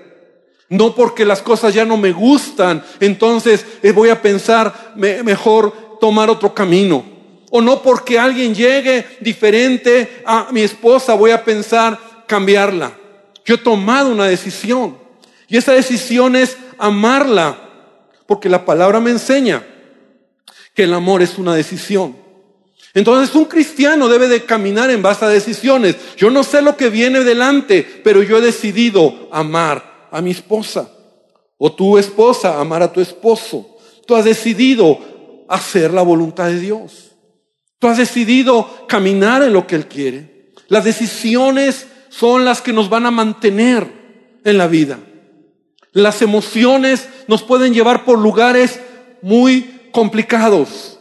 No 0.70 0.96
porque 0.96 1.26
las 1.26 1.42
cosas 1.42 1.74
ya 1.74 1.86
no 1.86 1.98
me 1.98 2.12
gustan, 2.12 2.84
entonces 3.00 3.66
eh, 3.84 3.92
voy 3.92 4.10
a 4.10 4.22
pensar 4.22 4.94
mejor 4.96 5.98
tomar 6.00 6.30
otro 6.30 6.54
camino. 6.54 7.06
O 7.52 7.62
no 7.62 7.82
porque 7.82 8.20
alguien 8.20 8.54
llegue 8.54 9.06
diferente 9.22 10.24
a 10.26 10.48
mi 10.52 10.62
esposa, 10.62 11.14
voy 11.14 11.32
a 11.32 11.44
pensar 11.44 11.98
cambiarla. 12.28 12.92
Yo 13.46 13.56
he 13.56 13.60
tomado 13.60 14.12
una 14.12 14.26
decisión. 14.26 14.98
Y 15.48 15.58
esa 15.58 15.74
decisión 15.74 16.36
es 16.36 16.58
amarla. 16.78 17.62
Porque 18.26 18.50
la 18.50 18.66
palabra 18.66 19.00
me 19.00 19.12
enseña 19.12 19.64
que 20.74 20.84
el 20.84 20.94
amor 20.94 21.22
es 21.22 21.38
una 21.38 21.54
decisión. 21.56 22.25
Entonces 22.96 23.36
un 23.36 23.46
cristiano 23.46 24.08
debe 24.08 24.30
de 24.30 24.46
caminar 24.46 24.90
en 24.90 25.02
base 25.02 25.26
a 25.26 25.28
decisiones. 25.28 25.98
Yo 26.16 26.32
no 26.32 26.44
sé 26.44 26.62
lo 26.62 26.78
que 26.78 26.90
viene 26.90 27.26
delante, 27.26 27.84
pero 28.04 28.24
yo 28.24 28.38
he 28.38 28.42
decidido 28.42 29.28
amar 29.32 30.08
a 30.12 30.22
mi 30.22 30.32
esposa. 30.32 30.90
O 31.58 31.74
tu 31.74 31.98
esposa, 31.98 32.60
amar 32.60 32.82
a 32.82 32.92
tu 32.92 33.02
esposo. 33.02 33.78
Tú 34.08 34.16
has 34.16 34.24
decidido 34.24 34.98
hacer 35.50 35.94
la 35.94 36.04
voluntad 36.04 36.48
de 36.48 36.60
Dios. 36.60 37.12
Tú 37.80 37.88
has 37.88 37.98
decidido 37.98 38.88
caminar 38.88 39.44
en 39.44 39.52
lo 39.52 39.68
que 39.68 39.76
Él 39.76 39.88
quiere. 39.88 40.54
Las 40.70 40.86
decisiones 40.86 41.88
son 42.08 42.46
las 42.46 42.62
que 42.62 42.72
nos 42.72 42.90
van 42.90 43.06
a 43.06 43.12
mantener 43.12 44.40
en 44.46 44.58
la 44.58 44.68
vida. 44.68 45.00
Las 45.92 46.22
emociones 46.22 47.10
nos 47.28 47.44
pueden 47.44 47.74
llevar 47.74 48.06
por 48.06 48.20
lugares 48.20 48.80
muy 49.22 49.90
complicados. 49.92 50.95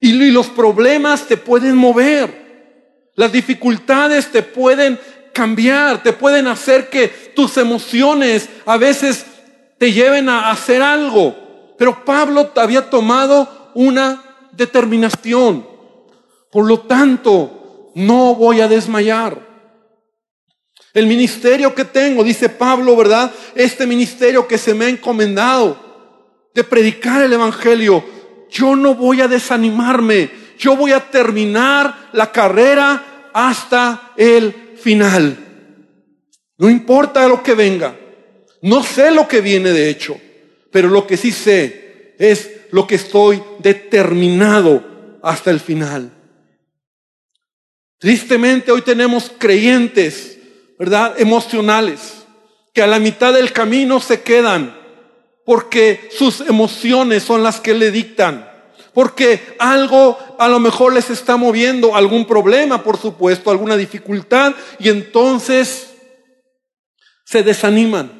Y 0.00 0.12
los 0.30 0.48
problemas 0.48 1.26
te 1.26 1.36
pueden 1.36 1.76
mover. 1.76 3.12
Las 3.16 3.32
dificultades 3.32 4.30
te 4.30 4.42
pueden 4.42 4.98
cambiar, 5.32 6.02
te 6.02 6.12
pueden 6.12 6.46
hacer 6.46 6.88
que 6.90 7.08
tus 7.34 7.56
emociones 7.56 8.48
a 8.66 8.76
veces 8.76 9.26
te 9.78 9.92
lleven 9.92 10.28
a 10.28 10.50
hacer 10.50 10.82
algo. 10.82 11.74
Pero 11.78 12.04
Pablo 12.04 12.50
había 12.56 12.88
tomado 12.88 13.72
una 13.74 14.22
determinación. 14.52 15.66
Por 16.50 16.66
lo 16.66 16.80
tanto, 16.80 17.90
no 17.94 18.34
voy 18.34 18.60
a 18.60 18.68
desmayar. 18.68 19.44
El 20.92 21.08
ministerio 21.08 21.74
que 21.74 21.84
tengo, 21.84 22.22
dice 22.22 22.48
Pablo, 22.48 22.96
¿verdad? 22.96 23.32
Este 23.56 23.86
ministerio 23.86 24.46
que 24.46 24.58
se 24.58 24.74
me 24.74 24.84
ha 24.84 24.88
encomendado 24.88 25.76
de 26.54 26.62
predicar 26.62 27.20
el 27.22 27.32
Evangelio, 27.32 28.04
yo 28.54 28.76
no 28.76 28.94
voy 28.94 29.20
a 29.20 29.28
desanimarme, 29.28 30.30
yo 30.56 30.76
voy 30.76 30.92
a 30.92 31.00
terminar 31.00 32.10
la 32.12 32.30
carrera 32.30 33.30
hasta 33.34 34.12
el 34.16 34.76
final. 34.80 35.36
No 36.56 36.70
importa 36.70 37.26
lo 37.26 37.42
que 37.42 37.54
venga, 37.54 37.96
no 38.62 38.84
sé 38.84 39.10
lo 39.10 39.26
que 39.26 39.40
viene 39.40 39.70
de 39.70 39.90
hecho, 39.90 40.18
pero 40.70 40.88
lo 40.88 41.04
que 41.04 41.16
sí 41.16 41.32
sé 41.32 42.14
es 42.16 42.48
lo 42.70 42.86
que 42.86 42.94
estoy 42.94 43.42
determinado 43.58 45.18
hasta 45.20 45.50
el 45.50 45.58
final. 45.58 46.12
Tristemente 47.98 48.70
hoy 48.70 48.82
tenemos 48.82 49.32
creyentes, 49.36 50.38
¿verdad? 50.78 51.20
Emocionales, 51.20 52.24
que 52.72 52.82
a 52.82 52.86
la 52.86 53.00
mitad 53.00 53.34
del 53.34 53.52
camino 53.52 53.98
se 53.98 54.22
quedan 54.22 54.83
porque 55.44 56.08
sus 56.16 56.40
emociones 56.40 57.22
son 57.22 57.42
las 57.42 57.60
que 57.60 57.74
le 57.74 57.90
dictan, 57.90 58.50
porque 58.92 59.56
algo 59.58 60.18
a 60.38 60.48
lo 60.48 60.58
mejor 60.58 60.92
les 60.92 61.10
está 61.10 61.36
moviendo, 61.36 61.94
algún 61.94 62.26
problema, 62.26 62.82
por 62.82 62.96
supuesto, 62.96 63.50
alguna 63.50 63.76
dificultad, 63.76 64.54
y 64.78 64.88
entonces 64.88 65.90
se 67.24 67.42
desaniman, 67.42 68.12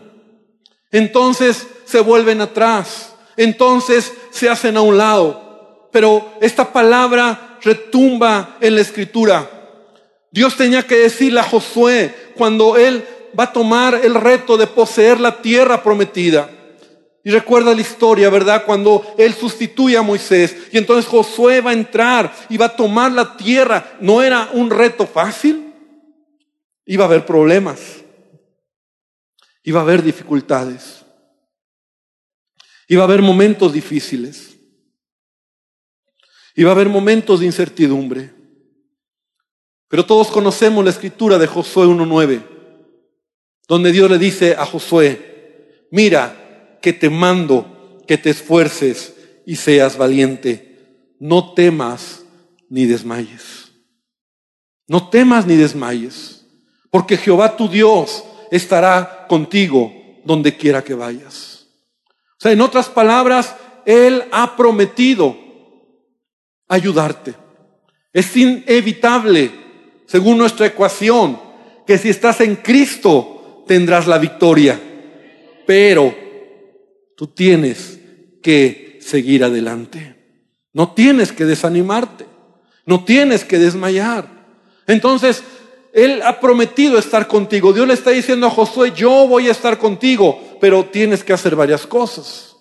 entonces 0.91 1.67
se 1.85 2.01
vuelven 2.01 2.41
atrás, 2.41 3.15
entonces 3.37 4.13
se 4.31 4.49
hacen 4.49 4.77
a 4.77 4.83
un 4.83 4.99
lado. 4.99 5.89
Pero 5.93 6.35
esta 6.41 6.73
palabra 6.73 7.59
retumba 7.63 8.57
en 8.61 8.75
la 8.75 8.81
escritura. 8.81 9.49
Dios 10.31 10.57
tenía 10.57 10.85
que 10.87 10.97
decirle 10.97 11.41
a 11.41 11.45
Josué 11.45 12.33
cuando 12.37 12.77
él 12.77 13.07
va 13.39 13.45
a 13.45 13.53
tomar 13.53 14.01
el 14.03 14.17
reto 14.17 14.57
de 14.57 14.67
poseer 14.67 15.21
la 15.21 15.41
tierra 15.41 15.83
prometida. 15.83 16.51
Y 17.27 17.31
recuerda 17.31 17.75
la 17.75 17.81
historia, 17.81 18.29
¿verdad? 18.29 18.67
Cuando 18.67 19.15
él 19.17 19.33
sustituye 19.33 19.97
a 19.97 20.03
Moisés 20.03 20.55
y 20.71 20.77
entonces 20.77 21.11
Josué 21.11 21.63
va 21.63 21.71
a 21.71 21.75
entrar 21.75 22.35
y 22.51 22.59
va 22.59 22.67
a 22.67 22.77
tomar 22.77 23.11
la 23.13 23.35
tierra. 23.35 23.97
No 23.99 24.23
era 24.23 24.51
un 24.53 24.69
reto 24.69 25.07
fácil. 25.07 25.73
Iba 26.85 27.05
a 27.05 27.07
haber 27.07 27.25
problemas. 27.25 27.81
Iba 29.63 29.81
a 29.81 29.83
haber 29.85 30.03
dificultades. 30.03 31.03
Iba 32.89 33.05
a 33.05 33.07
haber 33.07 33.23
momentos 33.23 33.73
difíciles. 33.73 34.59
Iba 36.55 36.73
a 36.73 36.75
haber 36.75 36.91
momentos 36.91 37.41
de 37.41 37.47
incertidumbre. 37.47 38.35
Pero 39.89 40.05
todos 40.05 40.29
conocemos 40.29 40.85
la 40.85 40.91
escritura 40.91 41.39
de 41.39 41.47
Josué 41.47 41.87
1.9, 41.87 42.43
donde 43.67 43.93
Dios 43.93 44.11
le 44.11 44.19
dice 44.19 44.55
a 44.59 44.67
Josué, 44.67 45.87
mira, 45.91 46.44
que 46.85 46.93
te 46.93 47.09
mando 47.09 48.03
que 48.07 48.19
te 48.19 48.29
esfuerces 48.29 49.15
y 49.47 49.57
seas 49.57 49.97
valiente. 49.97 51.15
No 51.19 51.55
temas 51.55 52.27
ni 52.69 52.85
desmayes. 52.85 53.73
No 54.87 55.09
temas 55.09 55.47
ni 55.47 55.57
desmayes, 55.57 56.45
porque 56.91 57.17
Jehová 57.17 57.57
tu 57.57 57.71
Dios 57.71 58.23
estará 58.51 59.25
contigo 59.31 59.95
donde 60.27 60.59
quiera 60.59 60.85
que 60.85 60.93
vayas. 60.93 61.69
O 62.33 62.41
sea, 62.41 62.53
en 62.53 62.61
otras 62.61 62.91
palabras, 62.91 63.57
Él 63.87 64.23
ha 64.31 64.55
prometido 64.55 65.39
ayudarte. 66.69 67.35
Es 68.13 68.37
inevitable, 68.37 69.51
según 70.05 70.37
nuestra 70.37 70.67
ecuación, 70.67 71.41
que 71.87 71.97
si 71.97 72.11
estás 72.11 72.43
en 72.43 72.57
Cristo 72.57 73.65
tendrás 73.67 74.07
la 74.07 74.19
victoria. 74.19 74.79
Pero 75.67 76.24
tú 77.17 77.29
tienes 77.29 78.01
que 78.43 78.99
seguir 79.01 79.45
adelante. 79.45 80.17
No 80.73 80.93
tienes 80.93 81.33
que 81.33 81.45
desanimarte. 81.45 82.27
No 82.87 83.05
tienes 83.05 83.45
que 83.45 83.59
desmayar. 83.59 84.29
Entonces, 84.87 85.43
Él 85.93 86.21
ha 86.23 86.41
prometido 86.41 86.99
estar 86.99 87.27
contigo. 87.27 87.73
Dios 87.73 87.87
le 87.87 87.95
está 87.95 88.11
diciendo 88.11 88.47
a 88.47 88.51
Josué, 88.51 88.93
yo 88.95 89.27
voy 89.27 89.49
a 89.49 89.53
estar 89.53 89.79
contigo, 89.79 90.59
pero 90.61 90.85
tienes 90.85 91.25
que 91.25 91.33
hacer 91.33 91.57
varias 91.57 91.87
cosas. 91.87 92.57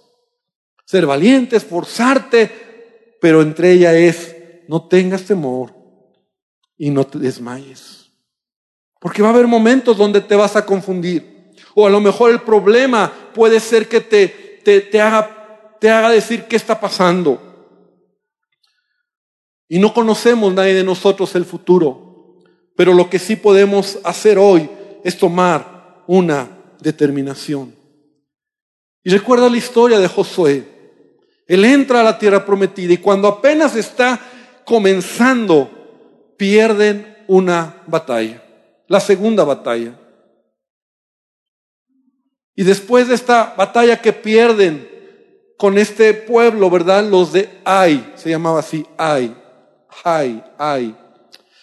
Ser 0.86 1.06
valiente, 1.06 1.56
esforzarte, 1.56 3.18
pero 3.20 3.42
entre 3.42 3.72
ellas 3.72 3.94
es, 3.94 4.36
no 4.68 4.88
tengas 4.88 5.24
temor 5.24 5.74
y 6.78 6.90
no 6.90 7.06
te 7.06 7.20
desmayes. 7.20 8.12
Porque 9.00 9.22
va 9.22 9.30
a 9.30 9.34
haber 9.34 9.48
momentos 9.48 9.98
donde 9.98 10.22
te 10.22 10.36
vas 10.36 10.56
a 10.56 10.66
confundir. 10.66 11.52
O 11.76 11.88
a 11.88 11.90
lo 11.90 12.00
mejor 12.00 12.32
el 12.32 12.42
problema 12.42 13.12
puede 13.34 13.60
ser 13.60 13.88
que 13.88 14.00
te, 14.00 14.43
te, 14.64 15.02
haga, 15.02 15.76
te 15.80 15.90
haga 15.90 16.10
decir 16.10 16.46
qué 16.46 16.56
está 16.56 16.80
pasando. 16.80 17.42
Y 19.68 19.80
no 19.80 19.94
conocemos 19.94 20.54
nadie 20.54 20.74
de 20.74 20.84
nosotros 20.84 21.34
el 21.36 21.46
futuro. 21.46 22.42
Pero 22.76 22.94
lo 22.94 23.10
que 23.10 23.20
sí 23.20 23.36
podemos 23.36 24.00
hacer 24.04 24.38
hoy 24.38 24.70
es 25.04 25.18
tomar 25.18 26.04
una 26.08 26.50
determinación. 26.80 27.76
Y 29.04 29.10
recuerda 29.10 29.50
la 29.50 29.58
historia 29.58 30.00
de 30.00 30.08
Josué. 30.08 30.68
Él 31.48 31.66
entra 31.66 32.00
a 32.00 32.04
la 32.04 32.18
tierra 32.18 32.46
prometida 32.46 32.94
y 32.94 32.98
cuando 32.98 33.28
apenas 33.28 33.76
está 33.76 34.20
comenzando, 34.64 35.70
pierden 36.38 37.18
una 37.28 37.84
batalla, 37.88 38.44
la 38.88 39.00
segunda 39.00 39.44
batalla. 39.44 40.00
Y 42.56 42.64
después 42.64 43.08
de 43.08 43.16
esta 43.16 43.56
batalla 43.58 44.02
que 44.02 44.14
pierden 44.14 44.90
con 45.58 45.78
este 45.78 46.14
pueblo, 46.14 46.70
¿verdad? 46.70 47.04
Los 47.04 47.34
de 47.34 47.50
Ai, 47.64 48.14
se 48.16 48.30
llamaba 48.30 48.60
así, 48.60 48.86
Ai, 48.98 49.36
ay, 50.04 50.44
ay. 50.58 50.96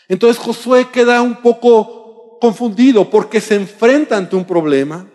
Entonces 0.08 0.42
Josué 0.42 0.88
queda 0.92 1.22
un 1.22 1.36
poco 1.36 2.38
confundido 2.40 3.08
porque 3.08 3.40
se 3.40 3.54
enfrenta 3.54 4.16
ante 4.16 4.34
un 4.34 4.44
problema, 4.44 5.06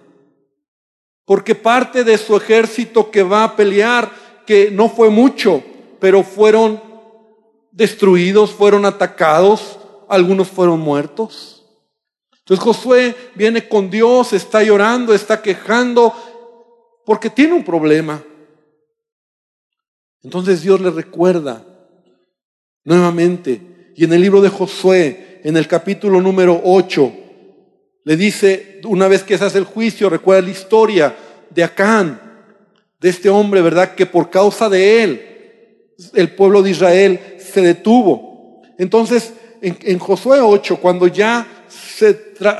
porque 1.25 1.55
parte 1.55 2.03
de 2.03 2.17
su 2.17 2.37
ejército 2.37 3.09
que 3.09 3.23
va 3.23 3.43
a 3.43 3.55
pelear, 3.55 4.11
que 4.45 4.69
no 4.71 4.87
fue 4.87 5.09
mucho, 5.09 5.63
pero 5.99 6.23
fueron 6.23 6.81
destruidos, 7.71 8.51
fueron 8.51 8.85
atacados, 8.85 9.79
algunos 10.07 10.47
fueron 10.47 10.79
muertos. 10.79 11.54
Entonces 12.45 12.63
Josué 12.63 13.15
viene 13.33 13.67
con 13.67 13.89
Dios, 13.89 14.31
está 14.31 14.61
llorando, 14.61 15.15
está 15.15 15.41
quejando, 15.41 16.13
porque 17.03 17.31
tiene 17.31 17.53
un 17.53 17.63
problema. 17.63 18.23
Entonces 20.21 20.61
Dios 20.61 20.79
le 20.79 20.91
recuerda 20.91 21.65
nuevamente. 22.83 23.91
Y 23.95 24.03
en 24.03 24.13
el 24.13 24.21
libro 24.21 24.41
de 24.41 24.49
Josué, 24.49 25.41
en 25.43 25.57
el 25.57 25.67
capítulo 25.67 26.21
número 26.21 26.61
8, 26.63 27.13
le 28.03 28.15
dice, 28.15 28.79
una 28.85 29.07
vez 29.07 29.23
que 29.23 29.39
se 29.39 29.45
hace 29.45 29.57
el 29.57 29.63
juicio, 29.65 30.07
recuerda 30.07 30.43
la 30.43 30.51
historia 30.51 31.15
de 31.49 31.63
Acán, 31.63 32.21
de 32.99 33.09
este 33.09 33.27
hombre, 33.27 33.63
¿verdad? 33.63 33.95
Que 33.95 34.05
por 34.05 34.29
causa 34.29 34.69
de 34.69 35.03
él, 35.03 35.35
el 36.13 36.35
pueblo 36.35 36.61
de 36.61 36.69
Israel 36.69 37.19
se 37.39 37.61
detuvo. 37.61 38.61
Entonces, 38.77 39.33
en, 39.61 39.97
Josué 39.97 40.41
8, 40.41 40.77
cuando 40.77 41.07
ya 41.07 41.54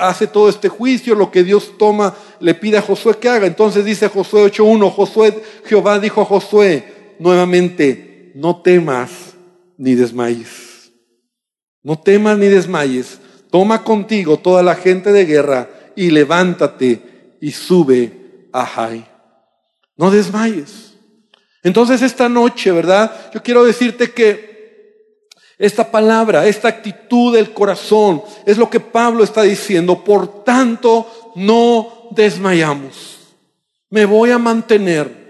hace 0.00 0.26
todo 0.26 0.48
este 0.48 0.68
juicio, 0.68 1.14
lo 1.14 1.30
que 1.30 1.44
Dios 1.44 1.72
toma, 1.78 2.14
le 2.40 2.54
pide 2.54 2.78
a 2.78 2.82
Josué 2.82 3.18
que 3.18 3.28
haga. 3.28 3.46
Entonces 3.46 3.84
dice 3.84 4.08
Josué 4.08 4.44
8.1, 4.52 4.90
Josué, 4.90 5.42
Jehová 5.64 5.98
dijo 5.98 6.22
a 6.22 6.24
Josué 6.24 7.14
nuevamente, 7.18 8.32
no 8.34 8.60
temas 8.62 9.34
ni 9.76 9.94
desmayes. 9.94 10.92
No 11.82 11.98
temas 11.98 12.38
ni 12.38 12.46
desmayes. 12.46 13.18
Toma 13.50 13.84
contigo 13.84 14.38
toda 14.38 14.62
la 14.62 14.74
gente 14.74 15.12
de 15.12 15.24
guerra 15.24 15.70
y 15.94 16.10
levántate 16.10 17.36
y 17.40 17.52
sube 17.52 18.48
a 18.52 18.66
Jai. 18.66 19.06
No 19.96 20.10
desmayes. 20.10 20.94
Entonces 21.62 22.02
esta 22.02 22.28
noche, 22.28 22.70
¿verdad? 22.70 23.30
Yo 23.32 23.42
quiero 23.42 23.64
decirte 23.64 24.10
que 24.10 24.55
esta 25.58 25.90
palabra, 25.90 26.46
esta 26.46 26.68
actitud 26.68 27.34
del 27.34 27.52
corazón 27.52 28.22
es 28.44 28.58
lo 28.58 28.68
que 28.68 28.80
Pablo 28.80 29.24
está 29.24 29.42
diciendo. 29.42 30.04
Por 30.04 30.44
tanto, 30.44 31.32
no 31.34 32.08
desmayamos. 32.10 33.34
Me 33.90 34.04
voy 34.04 34.30
a 34.30 34.38
mantener 34.38 35.26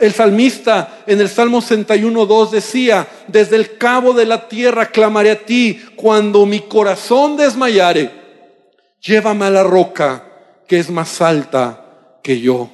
el 0.00 0.12
salmista 0.12 1.04
en 1.06 1.20
el 1.20 1.28
Salmo 1.28 1.60
61.2 1.60 2.50
decía, 2.50 3.06
desde 3.28 3.54
el 3.54 3.78
cabo 3.78 4.12
de 4.12 4.26
la 4.26 4.48
tierra 4.48 4.86
clamaré 4.86 5.30
a 5.30 5.44
ti 5.44 5.80
cuando 5.94 6.44
mi 6.46 6.60
corazón 6.60 7.36
desmayare. 7.36 8.10
Llévame 9.00 9.44
a 9.44 9.50
la 9.50 9.62
roca 9.62 10.24
que 10.66 10.80
es 10.80 10.90
más 10.90 11.20
alta 11.22 12.18
que 12.24 12.40
yo. 12.40 12.68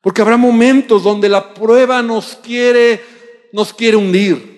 Porque 0.00 0.20
habrá 0.20 0.36
momentos 0.36 1.04
donde 1.04 1.28
la 1.28 1.54
prueba 1.54 2.02
nos 2.02 2.38
quiere, 2.42 3.00
nos 3.52 3.72
quiere 3.72 3.96
hundir, 3.96 4.53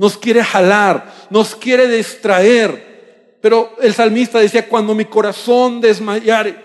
nos 0.00 0.16
quiere 0.16 0.42
jalar, 0.42 1.12
nos 1.28 1.54
quiere 1.54 1.86
distraer. 1.86 3.36
Pero 3.42 3.76
el 3.82 3.92
salmista 3.92 4.38
decía, 4.38 4.66
cuando 4.66 4.94
mi 4.94 5.04
corazón 5.04 5.78
desmayare, 5.78 6.56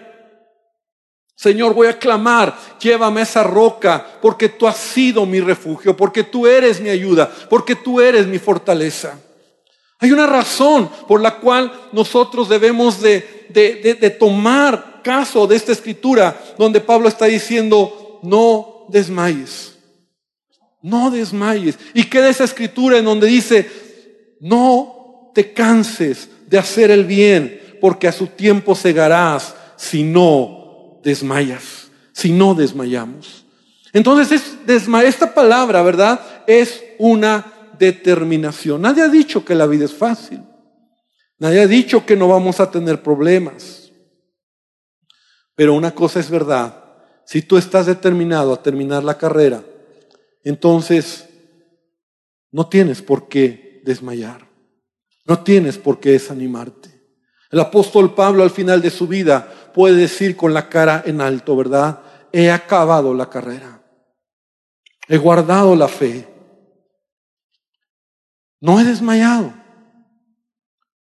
Señor, 1.35 1.73
voy 1.73 1.87
a 1.87 1.99
clamar, 1.99 2.57
llévame 2.79 3.19
a 3.19 3.23
esa 3.23 3.43
roca, 3.43 4.07
porque 4.21 4.47
tú 4.47 4.65
has 4.65 4.77
sido 4.77 5.25
mi 5.25 5.41
refugio, 5.41 5.97
porque 5.97 6.23
tú 6.23 6.47
eres 6.47 6.79
mi 6.79 6.87
ayuda, 6.87 7.29
porque 7.49 7.75
tú 7.75 7.99
eres 7.99 8.25
mi 8.25 8.39
fortaleza. 8.39 9.19
Hay 9.99 10.13
una 10.13 10.27
razón 10.27 10.89
por 11.05 11.19
la 11.19 11.35
cual 11.35 11.89
nosotros 11.91 12.47
debemos 12.47 13.01
de, 13.01 13.47
de, 13.49 14.09
tomar 14.11 15.01
caso 15.03 15.45
de 15.45 15.57
esta 15.57 15.73
escritura, 15.73 16.41
donde 16.57 16.79
Pablo 16.79 17.09
está 17.09 17.25
diciendo, 17.25 18.21
no 18.23 18.85
desmayes, 18.87 19.74
no 20.85 21.09
desmayes. 21.09 21.79
Y 21.95 22.03
queda 22.03 22.29
esa 22.29 22.43
escritura 22.43 22.99
en 22.99 23.05
donde 23.05 23.25
dice, 23.25 23.67
no 24.39 25.31
te 25.33 25.51
canses 25.51 26.29
de 26.47 26.59
hacer 26.59 26.91
el 26.91 27.05
bien, 27.05 27.77
porque 27.81 28.07
a 28.07 28.11
su 28.11 28.27
tiempo 28.27 28.75
segarás 28.75 29.55
si 29.77 30.03
no 30.03 30.99
desmayas, 31.03 31.89
si 32.13 32.31
no 32.31 32.53
desmayamos. 32.53 33.45
Entonces, 33.93 34.43
es, 34.67 34.87
esta 35.03 35.33
palabra, 35.33 35.81
¿verdad? 35.81 36.19
Es 36.45 36.83
una 36.99 37.71
determinación. 37.79 38.83
Nadie 38.83 39.01
ha 39.01 39.07
dicho 39.07 39.43
que 39.43 39.55
la 39.55 39.65
vida 39.65 39.85
es 39.85 39.93
fácil. 39.93 40.43
Nadie 41.39 41.61
ha 41.61 41.67
dicho 41.67 42.05
que 42.05 42.15
no 42.15 42.27
vamos 42.27 42.59
a 42.59 42.69
tener 42.69 43.01
problemas. 43.01 43.91
Pero 45.55 45.73
una 45.73 45.95
cosa 45.95 46.19
es 46.19 46.29
verdad. 46.29 46.83
Si 47.25 47.41
tú 47.41 47.57
estás 47.57 47.87
determinado 47.87 48.53
a 48.53 48.61
terminar 48.61 49.03
la 49.03 49.17
carrera, 49.17 49.63
entonces 50.45 51.27
no 52.51 52.69
tienes 52.69 53.01
por 53.01 53.27
qué 53.27 53.81
desmayar. 53.83 54.47
No 55.25 55.43
tienes 55.43 55.77
por 55.77 55.99
qué 55.99 56.11
desanimarte. 56.11 56.89
El 57.51 57.59
apóstol 57.59 58.13
Pablo 58.13 58.43
al 58.43 58.51
final 58.51 58.81
de 58.81 58.91
su 58.91 59.07
vida 59.07 59.71
puede 59.73 59.95
decir 59.95 60.37
con 60.37 60.53
la 60.53 60.69
cara 60.69 61.03
en 61.05 61.19
alto, 61.19 61.57
¿verdad? 61.57 62.01
He 62.31 62.51
acabado 62.51 63.13
la 63.13 63.29
carrera. 63.29 63.83
He 65.07 65.17
guardado 65.17 65.75
la 65.75 65.87
fe. 65.87 66.27
No 68.61 68.79
he 68.79 68.83
desmayado. 68.83 69.53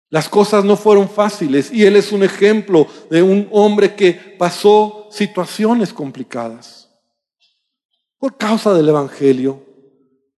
Las 0.09 0.29
cosas 0.31 0.65
no 0.65 0.77
fueron 0.77 1.09
fáciles 1.11 1.71
y 1.71 1.85
él 1.85 1.97
es 1.97 2.11
un 2.11 2.23
ejemplo 2.23 2.87
de 3.11 3.23
un 3.23 3.49
hombre 3.53 3.95
que 3.95 4.15
pasó 4.15 5.09
situaciones 5.11 5.93
complicadas 5.93 6.86
por 8.19 8.37
causa 8.37 8.73
del 8.75 8.89
Evangelio, 8.89 9.63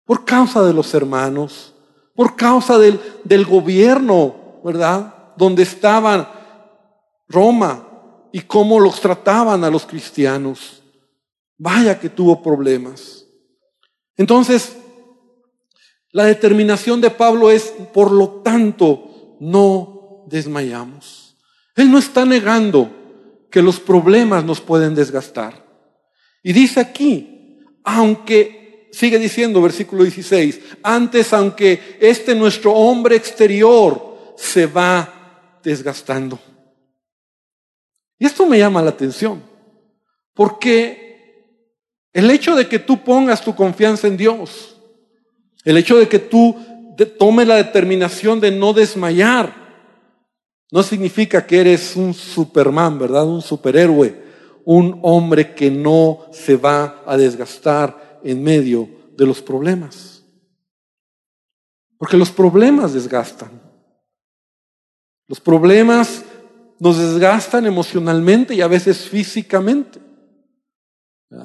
por 0.05 0.25
causa 0.25 0.65
de 0.65 0.73
los 0.73 0.93
hermanos, 0.95 1.75
por 2.15 2.37
causa 2.37 2.79
del, 2.79 3.01
del 3.25 3.45
gobierno, 3.45 4.61
¿verdad? 4.65 5.15
donde 5.37 5.63
estaban 5.63 6.29
Roma 7.29 7.87
y 8.33 8.41
cómo 8.41 8.81
los 8.81 9.01
trataban 9.01 9.63
a 9.65 9.71
los 9.71 9.87
cristianos. 9.87 10.83
Vaya 11.57 11.99
que 11.99 12.09
tuvo 12.09 12.43
problemas. 12.43 13.25
Entonces, 14.17 14.77
la 16.11 16.25
determinación 16.25 17.01
de 17.01 17.11
Pablo 17.11 17.51
es, 17.51 17.73
por 17.93 18.11
lo 18.11 18.41
tanto, 18.43 19.37
no 19.41 20.25
desmayamos. 20.27 21.37
Él 21.77 21.91
no 21.91 21.99
está 21.99 22.25
negando 22.25 22.91
que 23.51 23.63
los 23.63 23.79
problemas 23.79 24.45
nos 24.45 24.61
pueden 24.61 24.95
desgastar. 24.95 25.65
Y 26.43 26.53
dice 26.53 26.81
aquí, 26.81 27.38
aunque, 27.89 28.89
sigue 28.93 29.19
diciendo 29.19 29.63
versículo 29.63 30.03
16, 30.03 30.61
antes 30.83 31.33
aunque 31.33 31.97
este 32.01 32.35
nuestro 32.35 32.73
hombre 32.73 33.17
exterior 33.17 34.35
se 34.37 34.67
va 34.67 35.59
desgastando. 35.65 36.39
Y 38.19 38.27
esto 38.27 38.45
me 38.45 38.59
llama 38.59 38.83
la 38.83 38.91
atención, 38.91 39.43
porque 40.35 41.65
el 42.13 42.31
hecho 42.31 42.55
de 42.55 42.69
que 42.69 42.79
tú 42.79 43.03
pongas 43.03 43.41
tu 43.43 43.55
confianza 43.55 44.07
en 44.07 44.19
Dios, 44.19 44.77
el 45.65 45.79
hecho 45.79 45.97
de 45.97 46.09
que 46.09 46.19
tú 46.19 46.57
tomes 47.19 47.47
la 47.47 47.57
determinación 47.57 48.39
de 48.39 48.51
no 48.51 48.75
desmayar, 48.75 49.55
no 50.71 50.83
significa 50.83 51.47
que 51.47 51.61
eres 51.61 51.97
un 51.97 52.13
superman, 52.13 52.99
¿verdad? 52.99 53.27
Un 53.27 53.41
superhéroe, 53.41 54.28
un 54.71 54.99
hombre 55.01 55.55
que 55.55 55.71
no 55.71 56.27
se 56.31 56.55
va 56.55 57.03
a 57.07 57.17
desgastar 57.17 58.21
en 58.23 58.43
medio 58.43 58.87
de 59.17 59.25
los 59.25 59.41
problemas. 59.41 60.23
Porque 61.97 62.19
los 62.19 62.31
problemas 62.31 62.93
desgastan. 62.93 63.63
Los 65.27 65.41
problemas 65.41 66.23
nos 66.79 66.99
desgastan 66.99 67.65
emocionalmente 67.65 68.55
y 68.55 68.61
a 68.61 68.69
veces 68.69 69.09
físicamente. 69.09 70.01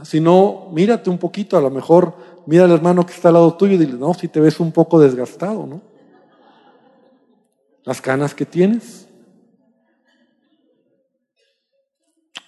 Si 0.04 0.20
no, 0.20 0.68
mírate 0.74 1.10
un 1.10 1.18
poquito, 1.18 1.56
a 1.56 1.62
lo 1.62 1.70
mejor 1.70 2.18
mira 2.46 2.66
al 2.66 2.72
hermano 2.72 3.06
que 3.06 3.14
está 3.14 3.30
al 3.30 3.36
lado 3.36 3.56
tuyo 3.56 3.76
y 3.76 3.78
dile, 3.78 3.94
no, 3.94 4.14
si 4.14 4.28
te 4.28 4.42
ves 4.42 4.60
un 4.60 4.74
poco 4.74 5.00
desgastado, 5.00 5.66
¿no? 5.66 5.82
Las 7.86 8.02
canas 8.02 8.36
que 8.36 8.46
tienes. 8.46 9.03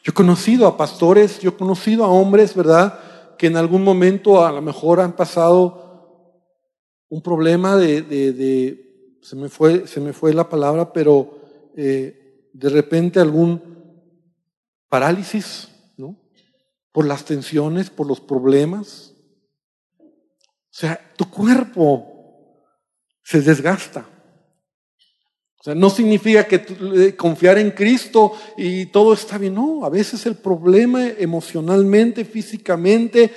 Yo 0.06 0.12
he 0.12 0.14
conocido 0.14 0.68
a 0.68 0.78
pastores, 0.78 1.40
yo 1.40 1.50
he 1.50 1.58
conocido 1.58 2.06
a 2.06 2.10
hombres, 2.10 2.54
¿verdad? 2.54 3.00
Que 3.40 3.48
en 3.48 3.58
algún 3.58 3.84
momento 3.84 4.46
a 4.46 4.52
lo 4.52 4.62
mejor 4.62 5.00
han 5.00 5.16
pasado 5.16 6.30
un 7.10 7.24
problema 7.24 7.76
de, 7.76 9.18
se, 9.20 9.36
me 9.36 9.50
fue, 9.50 9.88
se 9.88 10.00
me 10.00 10.14
fue 10.14 10.32
la 10.32 10.48
palabra, 10.48 10.94
pero 10.94 11.40
eh, 11.76 12.52
de 12.54 12.70
repente 12.70 13.20
algún 13.20 13.60
parálisis, 14.90 15.70
¿no? 15.98 16.16
Por 16.92 17.08
las 17.08 17.26
tensiones, 17.26 17.90
por 17.90 18.06
los 18.06 18.22
problemas. 18.22 19.16
O 19.98 20.06
sea, 20.70 21.14
tu 21.18 21.32
cuerpo 21.32 22.62
se 23.24 23.42
desgasta. 23.42 24.06
O 25.66 25.70
sea, 25.70 25.74
no 25.74 25.90
significa 25.90 26.44
que 26.44 26.64
eh, 26.96 27.16
confiar 27.16 27.58
en 27.58 27.72
Cristo 27.72 28.34
y 28.56 28.86
todo 28.86 29.14
está 29.14 29.40
bien. 29.40 29.56
No, 29.56 29.84
a 29.84 29.90
veces 29.90 30.24
el 30.28 30.36
problema 30.36 31.08
emocionalmente, 31.08 32.24
físicamente, 32.24 33.34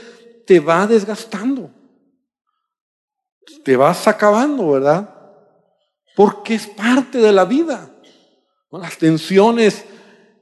te 0.47 0.61
va 0.61 0.87
desgastando. 0.87 1.71
Te 3.65 3.79
vas 3.79 4.07
acabando, 4.07 4.73
¿verdad? 4.73 5.09
Porque 6.15 6.57
es 6.57 6.67
parte 6.67 7.17
de 7.17 7.33
la 7.33 7.47
vida. 7.47 7.91
Las 8.73 8.99
tensiones. 8.99 9.87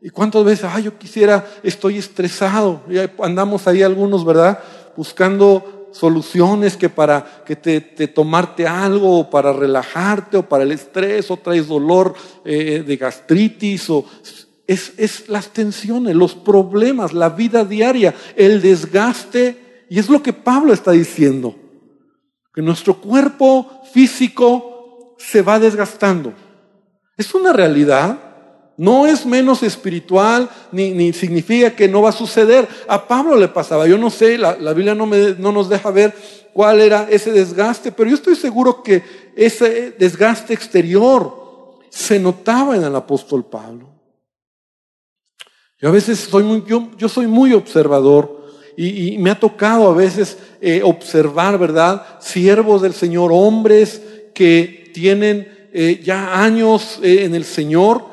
¿Y 0.03 0.11
cuántas 0.11 0.43
veces, 0.43 0.69
ay, 0.69 0.83
yo 0.83 0.99
quisiera, 0.99 1.47
estoy 1.63 1.99
estresado? 1.99 2.83
Y 2.91 2.97
andamos 3.23 3.69
ahí 3.69 3.85
algunos, 3.85 4.25
¿verdad? 4.25 4.59
Buscando 4.97 5.76
soluciones 5.93 6.77
que 6.77 6.89
para 6.89 7.45
que 7.45 7.57
te, 7.57 7.81
tomarte 8.09 8.67
algo 8.67 9.21
o 9.21 9.31
para 9.31 9.53
relajarte 9.53 10.37
o 10.37 10.49
para 10.49 10.65
el 10.65 10.73
estrés 10.73 11.31
o 11.31 11.37
traes 11.37 11.69
dolor 11.69 12.15
eh, 12.45 12.85
de 12.87 12.97
gastritis 12.97 13.89
o 13.91 14.05
es, 14.67 14.93
es 14.97 15.29
las 15.29 15.49
tensiones, 15.49 16.15
los 16.15 16.35
problemas, 16.35 17.13
la 17.13 17.31
vida 17.31 17.65
diaria, 17.65 18.15
el 18.35 18.61
desgaste 18.61 19.85
y 19.89 19.99
es 19.99 20.09
lo 20.09 20.23
que 20.23 20.33
Pablo 20.33 20.73
está 20.73 20.91
diciendo, 20.91 21.55
que 22.53 22.63
nuestro 22.63 23.01
cuerpo 23.01 23.83
físico 23.93 25.15
se 25.19 25.43
va 25.43 25.59
desgastando. 25.59 26.33
Es 27.17 27.35
una 27.35 27.53
realidad. 27.53 28.26
No 28.77 29.07
es 29.07 29.25
menos 29.25 29.63
espiritual, 29.63 30.51
ni, 30.71 30.91
ni, 30.91 31.13
significa 31.13 31.75
que 31.75 31.89
no 31.89 32.03
va 32.03 32.11
a 32.11 32.13
suceder. 32.13 32.69
A 32.89 33.09
Pablo 33.09 33.37
le 33.37 33.49
pasaba, 33.49 33.87
yo 33.87 33.97
no 33.97 34.11
sé, 34.11 34.37
la, 34.37 34.57
la 34.57 34.75
Biblia 34.75 34.95
no, 34.95 35.07
me, 35.07 35.35
no 35.39 35.51
nos 35.51 35.69
deja 35.69 35.91
ver 35.91 36.15
cuál 36.53 36.81
era 36.81 37.07
ese 37.11 37.33
desgaste, 37.33 37.93
pero 37.93 38.11
yo 38.11 38.17
estoy 38.17 38.37
seguro 38.37 38.83
que 38.83 39.03
ese 39.35 39.93
desgaste 39.93 40.53
exterior 40.55 41.79
se 41.89 42.19
notaba 42.19 42.77
en 42.77 42.85
el 42.85 42.95
apóstol 42.95 43.45
Pablo. 43.45 43.89
Yo 45.79 45.89
a 45.89 45.93
veces 45.93 46.19
soy 46.19 46.43
muy, 46.43 46.65
yo, 46.67 46.91
yo 46.97 47.09
soy 47.09 47.27
muy 47.27 47.53
observador 47.53 48.47
y, 48.77 49.15
y, 49.15 49.19
me 49.19 49.31
ha 49.31 49.41
tocado 49.41 49.89
a 49.89 49.95
veces 49.95 50.39
eh, 50.61 50.83
observar, 50.83 51.59
¿verdad? 51.59 52.07
Siervos 52.21 52.83
del 52.83 52.93
Señor, 52.93 53.31
hombres 53.33 54.03
que 54.35 54.91
tienen 54.93 55.69
eh, 55.73 56.01
ya 56.03 56.43
años 56.43 56.99
eh, 57.03 57.25
en 57.25 57.35
el 57.35 57.45
Señor, 57.45 58.05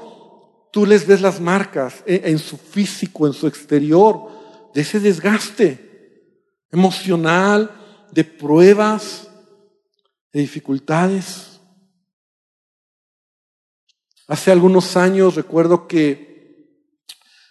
tú 0.74 0.88
les 0.88 1.06
ves 1.06 1.22
las 1.22 1.40
marcas 1.40 2.04
eh, 2.08 2.24
en 2.26 2.40
su 2.40 2.58
físico, 2.58 3.28
en 3.28 3.34
su 3.34 3.46
exterior, 3.46 4.28
de 4.74 4.82
ese 4.82 5.00
desgaste 5.00 6.42
emocional, 6.72 7.70
de 8.12 8.24
pruebas, 8.24 9.30
de 10.34 10.40
dificultades. 10.40 11.62
Hace 14.28 14.52
algunos 14.52 14.98
años 14.98 15.36
recuerdo 15.36 15.88
que 15.88 16.34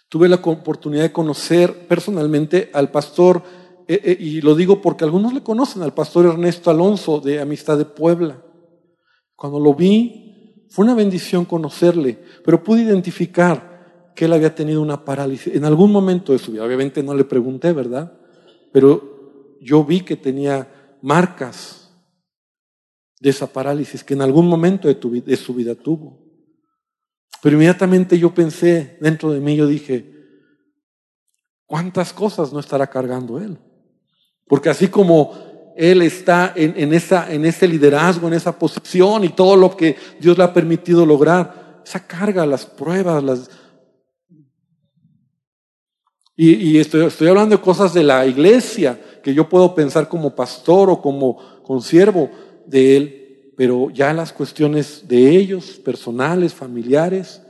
tuve 0.09 0.27
la 0.27 0.35
oportunidad 0.35 1.03
de 1.03 1.13
conocer 1.13 1.87
personalmente 1.87 2.71
al 2.73 2.91
pastor, 2.91 3.41
y 3.87 4.41
lo 4.41 4.53
digo 4.53 4.81
porque 4.81 5.05
algunos 5.05 5.33
le 5.33 5.43
conocen, 5.43 5.81
al 5.81 5.93
pastor 5.93 6.25
Ernesto 6.25 6.69
Alonso 6.69 7.21
de 7.21 7.39
Amistad 7.39 7.77
de 7.77 7.85
Puebla. 7.85 8.43
Cuando 9.35 9.61
lo 9.61 9.73
vi, 9.73 10.22
fue 10.73 10.85
una 10.85 10.95
bendición 10.95 11.45
conocerle, 11.45 12.17
pero 12.43 12.63
pude 12.63 12.81
identificar 12.81 14.11
que 14.15 14.25
él 14.25 14.33
había 14.33 14.55
tenido 14.55 14.81
una 14.81 15.05
parálisis 15.05 15.53
en 15.53 15.65
algún 15.65 15.91
momento 15.91 16.33
de 16.33 16.39
su 16.39 16.51
vida. 16.51 16.65
Obviamente 16.65 17.03
no 17.03 17.13
le 17.13 17.25
pregunté, 17.25 17.71
¿verdad? 17.73 18.11
Pero 18.71 19.59
yo 19.61 19.85
vi 19.85 20.01
que 20.01 20.15
tenía 20.15 20.97
marcas 21.03 21.91
de 23.19 23.29
esa 23.29 23.45
parálisis 23.45 24.03
que 24.03 24.15
en 24.15 24.23
algún 24.23 24.47
momento 24.47 24.87
de, 24.87 24.95
de 25.21 25.35
su 25.37 25.53
vida 25.53 25.75
tuvo. 25.75 26.25
Pero 27.43 27.53
inmediatamente 27.53 28.17
yo 28.17 28.33
pensé 28.33 28.97
dentro 28.99 29.31
de 29.31 29.41
mí, 29.41 29.55
yo 29.55 29.67
dije, 29.67 30.11
¿cuántas 31.67 32.13
cosas 32.13 32.51
no 32.51 32.59
estará 32.59 32.87
cargando 32.87 33.37
él? 33.37 33.59
Porque 34.47 34.69
así 34.69 34.87
como 34.87 35.52
él 35.75 36.01
está 36.01 36.53
en, 36.55 36.93
esa, 36.93 37.31
en 37.31 37.45
ese 37.45 37.67
liderazgo, 37.67 38.27
en 38.27 38.33
esa 38.33 38.57
posición 38.57 39.23
y 39.23 39.29
todo 39.29 39.55
lo 39.55 39.75
que 39.75 39.95
Dios 40.19 40.37
le 40.37 40.43
ha 40.43 40.53
permitido 40.53 41.05
lograr. 41.05 41.81
Esa 41.85 42.05
carga, 42.05 42.45
las 42.45 42.65
pruebas, 42.65 43.23
las... 43.23 43.49
Y, 46.35 46.79
estoy, 46.79 47.05
estoy, 47.05 47.27
hablando 47.27 47.55
de 47.55 47.61
cosas 47.61 47.93
de 47.93 48.03
la 48.03 48.25
iglesia 48.25 48.99
que 49.23 49.33
yo 49.35 49.47
puedo 49.47 49.75
pensar 49.75 50.09
como 50.09 50.35
pastor 50.35 50.89
o 50.89 50.99
como 50.99 51.61
consiervo 51.61 52.31
de 52.65 52.97
él, 52.97 53.53
pero 53.55 53.91
ya 53.91 54.11
las 54.13 54.33
cuestiones 54.33 55.07
de 55.07 55.29
ellos, 55.29 55.79
personales, 55.85 56.53
familiares, 56.53 57.41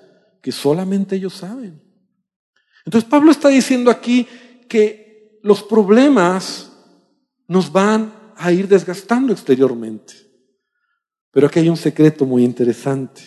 que 0.42 0.52
solamente 0.52 1.16
ellos 1.16 1.34
saben. 1.34 1.82
Entonces 2.86 3.10
Pablo 3.10 3.32
está 3.32 3.48
diciendo 3.48 3.90
aquí 3.90 4.28
que 4.68 5.40
los 5.42 5.64
problemas 5.64 6.73
nos 7.48 7.72
van 7.72 8.14
a 8.36 8.52
ir 8.52 8.68
desgastando 8.68 9.34
exteriormente. 9.34 10.14
Pero 11.32 11.48
aquí 11.48 11.60
hay 11.60 11.70
un 11.70 11.78
secreto 11.78 12.26
muy 12.26 12.44
interesante. 12.44 13.22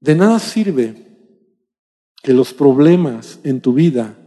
De 0.00 0.14
nada 0.14 0.38
sirve 0.38 1.04
que 2.22 2.32
los 2.32 2.52
problemas 2.52 3.38
en 3.44 3.60
tu 3.60 3.72
vida 3.72 4.18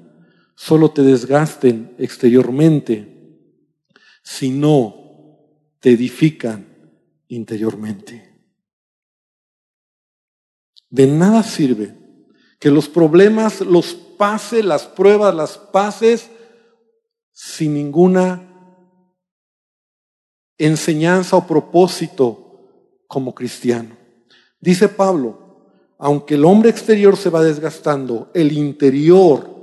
solo 0.56 0.92
te 0.92 1.04
desgasten 1.04 1.96
exteriormente 1.98 3.16
si 4.24 4.50
no 4.50 4.96
te 5.80 5.92
edifican 5.92 6.66
interiormente. 7.28 8.34
De 10.90 11.06
nada 11.06 11.44
sirve 11.44 11.96
que 12.60 12.72
los 12.72 12.90
problemas 12.90 13.62
los 13.62 13.94
pase, 13.94 14.64
las 14.64 14.86
pruebas 14.86 15.36
las 15.36 15.58
pases 15.58 16.32
sin 17.40 17.76
ninguna 17.76 18.42
enseñanza 20.58 21.38
o 21.38 21.46
propósito 21.46 23.06
como 23.06 23.36
cristiano. 23.36 23.96
Dice 24.60 24.90
Pablo, 24.90 25.94
aunque 26.00 26.34
el 26.34 26.44
hombre 26.46 26.72
exterior 26.72 27.16
se 27.16 27.30
va 27.30 27.44
desgastando, 27.44 28.32
el 28.34 28.52
interior, 28.54 29.54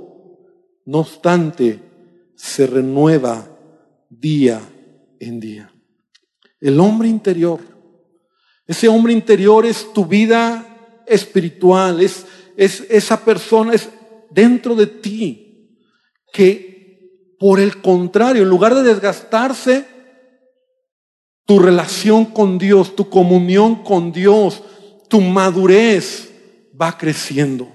no 0.85 0.99
obstante, 0.99 1.81
se 2.33 2.65
renueva 2.65 3.45
día 4.09 4.61
en 5.19 5.41
día. 5.41 5.69
El 6.61 6.79
hombre 6.79 7.09
interior, 7.09 7.59
ese 8.65 8.87
hombre 8.87 9.11
interior 9.11 9.65
es 9.65 9.91
tu 9.91 10.05
vida 10.05 11.03
espiritual, 11.05 11.99
es, 11.99 12.25
es 12.55 12.85
esa 12.89 13.19
persona, 13.25 13.73
es 13.73 13.89
dentro 14.31 14.75
de 14.75 14.87
ti 14.87 15.77
que 16.31 16.74
por 17.39 17.59
el 17.59 17.81
contrario, 17.81 18.43
en 18.43 18.49
lugar 18.49 18.75
de 18.75 18.83
desgastarse, 18.83 19.85
tu 21.45 21.59
relación 21.59 22.25
con 22.25 22.57
Dios, 22.57 22.95
tu 22.95 23.09
comunión 23.09 23.83
con 23.83 24.11
Dios, 24.11 24.63
tu 25.09 25.21
madurez 25.21 26.31
va 26.79 26.97
creciendo. 26.97 27.71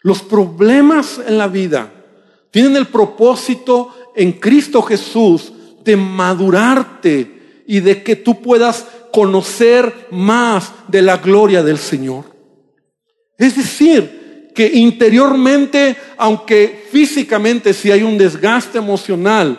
Los 0.00 0.22
problemas 0.22 1.20
en 1.26 1.38
la 1.38 1.48
vida 1.48 1.90
tienen 2.50 2.76
el 2.76 2.88
propósito 2.88 3.94
en 4.14 4.32
Cristo 4.32 4.82
Jesús 4.82 5.52
de 5.84 5.96
madurarte 5.96 7.62
y 7.66 7.80
de 7.80 8.02
que 8.02 8.16
tú 8.16 8.42
puedas 8.42 8.86
conocer 9.12 10.08
más 10.10 10.72
de 10.88 11.02
la 11.02 11.18
gloria 11.18 11.62
del 11.62 11.78
Señor. 11.78 12.24
Es 13.38 13.56
decir, 13.56 14.21
que 14.54 14.70
interiormente, 14.74 15.96
aunque 16.16 16.86
físicamente 16.90 17.72
sí 17.72 17.90
hay 17.90 18.02
un 18.02 18.18
desgaste 18.18 18.78
emocional, 18.78 19.58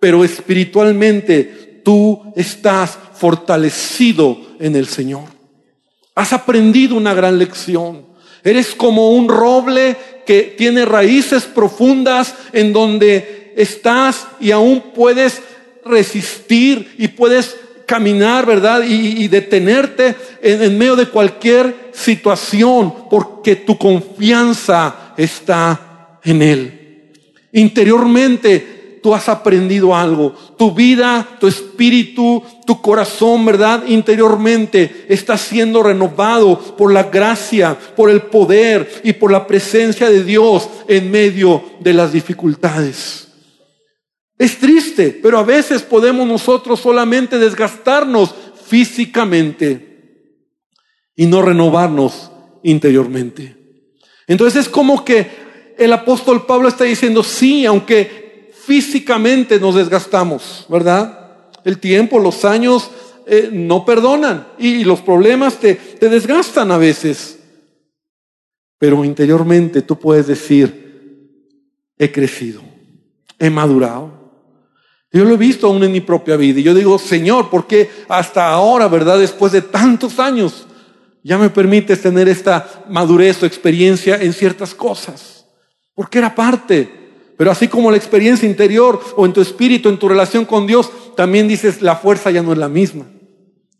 pero 0.00 0.24
espiritualmente 0.24 1.80
tú 1.84 2.22
estás 2.36 2.98
fortalecido 3.14 4.38
en 4.60 4.76
el 4.76 4.86
Señor. 4.86 5.24
Has 6.14 6.32
aprendido 6.32 6.96
una 6.96 7.14
gran 7.14 7.38
lección. 7.38 8.06
Eres 8.44 8.74
como 8.74 9.12
un 9.12 9.28
roble 9.28 9.96
que 10.26 10.54
tiene 10.56 10.84
raíces 10.84 11.44
profundas 11.44 12.34
en 12.52 12.72
donde 12.72 13.54
estás 13.56 14.26
y 14.40 14.50
aún 14.50 14.92
puedes 14.94 15.40
resistir 15.84 16.94
y 16.98 17.08
puedes 17.08 17.56
caminar, 17.88 18.44
¿verdad? 18.44 18.82
Y, 18.86 19.26
detenerte 19.28 20.14
en, 20.42 20.62
en 20.62 20.78
medio 20.78 20.94
de 20.94 21.06
cualquier 21.08 21.90
situación 21.92 23.08
porque 23.08 23.56
tu 23.56 23.78
confianza 23.78 25.14
está 25.16 26.18
en 26.22 26.42
Él. 26.42 27.12
Interiormente 27.52 29.00
tú 29.02 29.14
has 29.14 29.28
aprendido 29.30 29.96
algo. 29.96 30.34
Tu 30.58 30.70
vida, 30.72 31.26
tu 31.40 31.46
espíritu, 31.46 32.42
tu 32.66 32.82
corazón, 32.82 33.46
¿verdad? 33.46 33.84
Interiormente 33.86 35.06
está 35.08 35.38
siendo 35.38 35.82
renovado 35.82 36.58
por 36.76 36.92
la 36.92 37.04
gracia, 37.04 37.74
por 37.96 38.10
el 38.10 38.20
poder 38.20 39.00
y 39.02 39.14
por 39.14 39.32
la 39.32 39.46
presencia 39.46 40.10
de 40.10 40.24
Dios 40.24 40.68
en 40.88 41.10
medio 41.10 41.64
de 41.80 41.94
las 41.94 42.12
dificultades. 42.12 43.27
Es 44.38 44.58
triste, 44.58 45.18
pero 45.20 45.38
a 45.38 45.42
veces 45.42 45.82
podemos 45.82 46.26
nosotros 46.26 46.80
solamente 46.80 47.38
desgastarnos 47.38 48.34
físicamente 48.66 49.88
y 51.16 51.26
no 51.26 51.42
renovarnos 51.42 52.30
interiormente. 52.62 53.56
Entonces 54.28 54.66
es 54.66 54.68
como 54.68 55.04
que 55.04 55.74
el 55.76 55.92
apóstol 55.92 56.46
Pablo 56.46 56.68
está 56.68 56.84
diciendo, 56.84 57.24
sí, 57.24 57.66
aunque 57.66 58.52
físicamente 58.52 59.58
nos 59.58 59.74
desgastamos, 59.74 60.66
¿verdad? 60.68 61.50
El 61.64 61.78
tiempo, 61.78 62.18
los 62.18 62.44
años 62.44 62.90
eh, 63.26 63.50
no 63.52 63.84
perdonan 63.84 64.48
y, 64.58 64.84
los 64.84 65.00
problemas 65.00 65.58
te, 65.58 65.74
te 65.74 66.08
desgastan 66.08 66.70
a 66.70 66.78
veces. 66.78 67.38
Pero 68.78 69.04
interiormente 69.04 69.82
tú 69.82 69.98
puedes 69.98 70.26
decir, 70.26 70.88
he 71.98 72.12
crecido, 72.12 72.62
he 73.38 73.50
madurado. 73.50 74.17
Yo 75.12 75.24
lo 75.24 75.34
he 75.34 75.38
visto 75.38 75.66
aún 75.66 75.82
en 75.82 75.92
mi 75.92 76.00
propia 76.00 76.36
vida 76.36 76.60
y 76.60 76.62
yo 76.62 76.74
digo, 76.74 76.98
Señor, 76.98 77.50
¿por 77.50 77.66
qué 77.66 77.90
hasta 78.08 78.48
ahora, 78.48 78.88
verdad, 78.88 79.18
después 79.18 79.52
de 79.52 79.62
tantos 79.62 80.18
años, 80.18 80.66
ya 81.22 81.38
me 81.38 81.50
permites 81.50 82.02
tener 82.02 82.28
esta 82.28 82.84
madurez 82.88 83.42
o 83.42 83.46
experiencia 83.46 84.16
en 84.16 84.32
ciertas 84.32 84.74
cosas? 84.74 85.46
Porque 85.94 86.18
era 86.18 86.34
parte 86.34 86.98
pero 87.38 87.52
así 87.52 87.68
como 87.68 87.92
la 87.92 87.96
experiencia 87.96 88.48
interior 88.48 89.00
o 89.16 89.24
en 89.24 89.32
tu 89.32 89.40
espíritu, 89.40 89.88
en 89.88 89.96
tu 89.96 90.08
relación 90.08 90.44
con 90.44 90.66
Dios, 90.66 90.90
también 91.14 91.46
dices, 91.46 91.80
la 91.80 91.94
fuerza 91.94 92.32
ya 92.32 92.42
no 92.42 92.52
es 92.52 92.58
la 92.58 92.68
misma. 92.68 93.06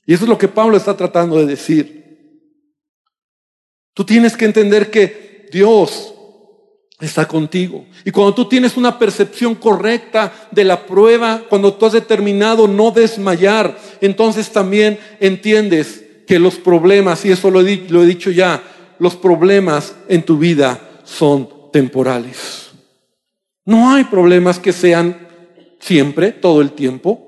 Y 0.07 0.15
eso 0.15 0.25
es 0.25 0.29
lo 0.29 0.39
que 0.39 0.47
Pablo 0.47 0.77
está 0.77 0.97
tratando 0.97 1.37
de 1.37 1.47
decir. 1.47 2.39
Tú 3.95 4.05
tienes 4.05 4.37
que 4.37 4.45
entender 4.45 4.93
que 4.93 5.49
Dios 5.51 6.15
está 7.01 7.29
contigo. 7.29 7.87
Y 8.05 8.11
cuando 8.11 8.35
tú 8.35 8.49
tienes 8.49 8.77
una 8.77 8.99
percepción 8.99 9.55
correcta 9.55 10.33
de 10.51 10.65
la 10.65 10.85
prueba, 10.87 11.43
cuando 11.49 11.75
tú 11.75 11.87
has 11.87 11.93
determinado 11.93 12.67
no 12.67 12.91
desmayar, 12.91 13.79
entonces 14.01 14.51
también 14.51 14.99
entiendes 15.21 16.05
que 16.27 16.39
los 16.39 16.57
problemas, 16.57 17.25
y 17.25 17.31
eso 17.31 17.51
lo 17.51 17.61
he, 17.61 18.07
dicho 18.07 18.31
ya, 18.31 18.63
los 18.99 19.17
problemas 19.17 19.95
en 20.09 20.23
tu 20.23 20.39
vida 20.39 21.01
son 21.05 21.49
temporales. 21.73 22.71
No 23.65 23.93
hay 23.93 24.05
problemas 24.05 24.59
que 24.59 24.73
sean 24.73 25.29
siempre, 25.79 26.33
todo 26.33 26.61
el 26.61 26.73
tiempo. 26.73 27.25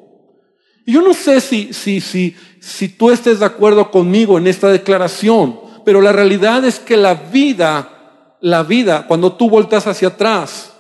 Y 0.85 0.93
yo 0.93 1.03
no 1.03 1.15
sé 1.15 1.41
si, 1.41 1.73
si, 1.73 2.01
si, 2.01 2.35
si 2.61 2.89
tú 2.89 3.11
estés 3.11 3.39
de 3.39 3.47
acuerdo 3.47 3.91
conmigo 3.91 4.37
en 4.37 4.47
esta 4.47 4.69
declaración, 4.71 5.61
pero 5.85 6.01
la 6.01 6.13
realidad 6.13 6.65
es 6.65 6.79
que 6.79 6.97
la 6.97 7.15
vida, 7.15 8.00
la 8.40 8.62
vida, 8.62 9.07
cuando 9.07 9.37
tú 9.37 9.50
voltas 9.50 9.87
hacia 9.87 10.09
atrás, 10.09 10.72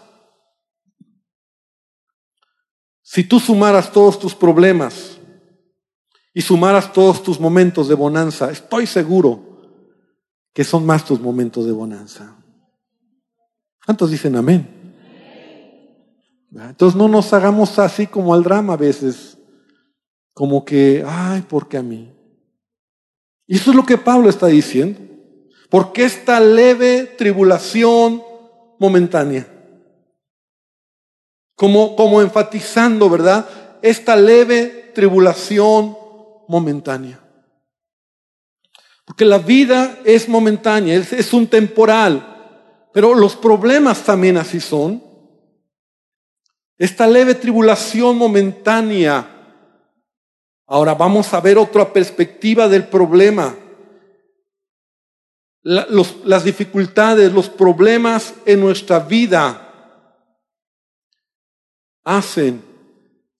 si 3.02 3.24
tú 3.24 3.40
sumaras 3.40 3.90
todos 3.92 4.18
tus 4.18 4.34
problemas 4.34 5.18
y 6.32 6.40
sumaras 6.40 6.92
todos 6.92 7.22
tus 7.22 7.40
momentos 7.40 7.88
de 7.88 7.94
bonanza, 7.94 8.50
estoy 8.50 8.86
seguro 8.86 9.50
que 10.52 10.64
son 10.64 10.86
más 10.86 11.04
tus 11.04 11.20
momentos 11.20 11.66
de 11.66 11.72
bonanza. 11.72 12.36
¿Cuántos 13.84 14.10
dicen 14.10 14.36
amén? 14.36 14.76
Entonces 16.52 16.96
no 16.96 17.08
nos 17.08 17.32
hagamos 17.32 17.78
así 17.78 18.06
como 18.06 18.34
al 18.34 18.42
drama 18.42 18.74
a 18.74 18.76
veces, 18.76 19.38
como 20.32 20.64
que, 20.64 21.04
ay, 21.06 21.42
¿por 21.42 21.68
qué 21.68 21.78
a 21.78 21.82
mí? 21.82 22.12
Y 23.46 23.56
eso 23.56 23.70
es 23.70 23.76
lo 23.76 23.84
que 23.84 23.98
Pablo 23.98 24.28
está 24.28 24.46
diciendo. 24.46 25.09
Porque 25.70 26.04
esta 26.04 26.40
leve 26.40 27.04
tribulación 27.16 28.22
momentánea, 28.78 29.46
como, 31.54 31.94
como 31.94 32.20
enfatizando, 32.20 33.08
¿verdad? 33.08 33.48
Esta 33.80 34.16
leve 34.16 34.90
tribulación 34.94 35.96
momentánea. 36.48 37.20
Porque 39.04 39.24
la 39.24 39.38
vida 39.38 39.98
es 40.04 40.28
momentánea, 40.28 40.96
es, 40.96 41.12
es 41.12 41.32
un 41.32 41.46
temporal, 41.46 42.88
pero 42.92 43.14
los 43.14 43.36
problemas 43.36 44.02
también 44.02 44.36
así 44.36 44.58
son. 44.58 45.02
Esta 46.76 47.06
leve 47.06 47.34
tribulación 47.34 48.16
momentánea. 48.16 49.36
Ahora 50.66 50.94
vamos 50.94 51.32
a 51.32 51.40
ver 51.40 51.58
otra 51.58 51.92
perspectiva 51.92 52.68
del 52.68 52.88
problema. 52.88 53.54
Las 55.62 56.44
dificultades, 56.44 57.32
los 57.32 57.48
problemas 57.48 58.34
en 58.46 58.60
nuestra 58.60 59.00
vida 59.00 59.66
hacen 62.04 62.62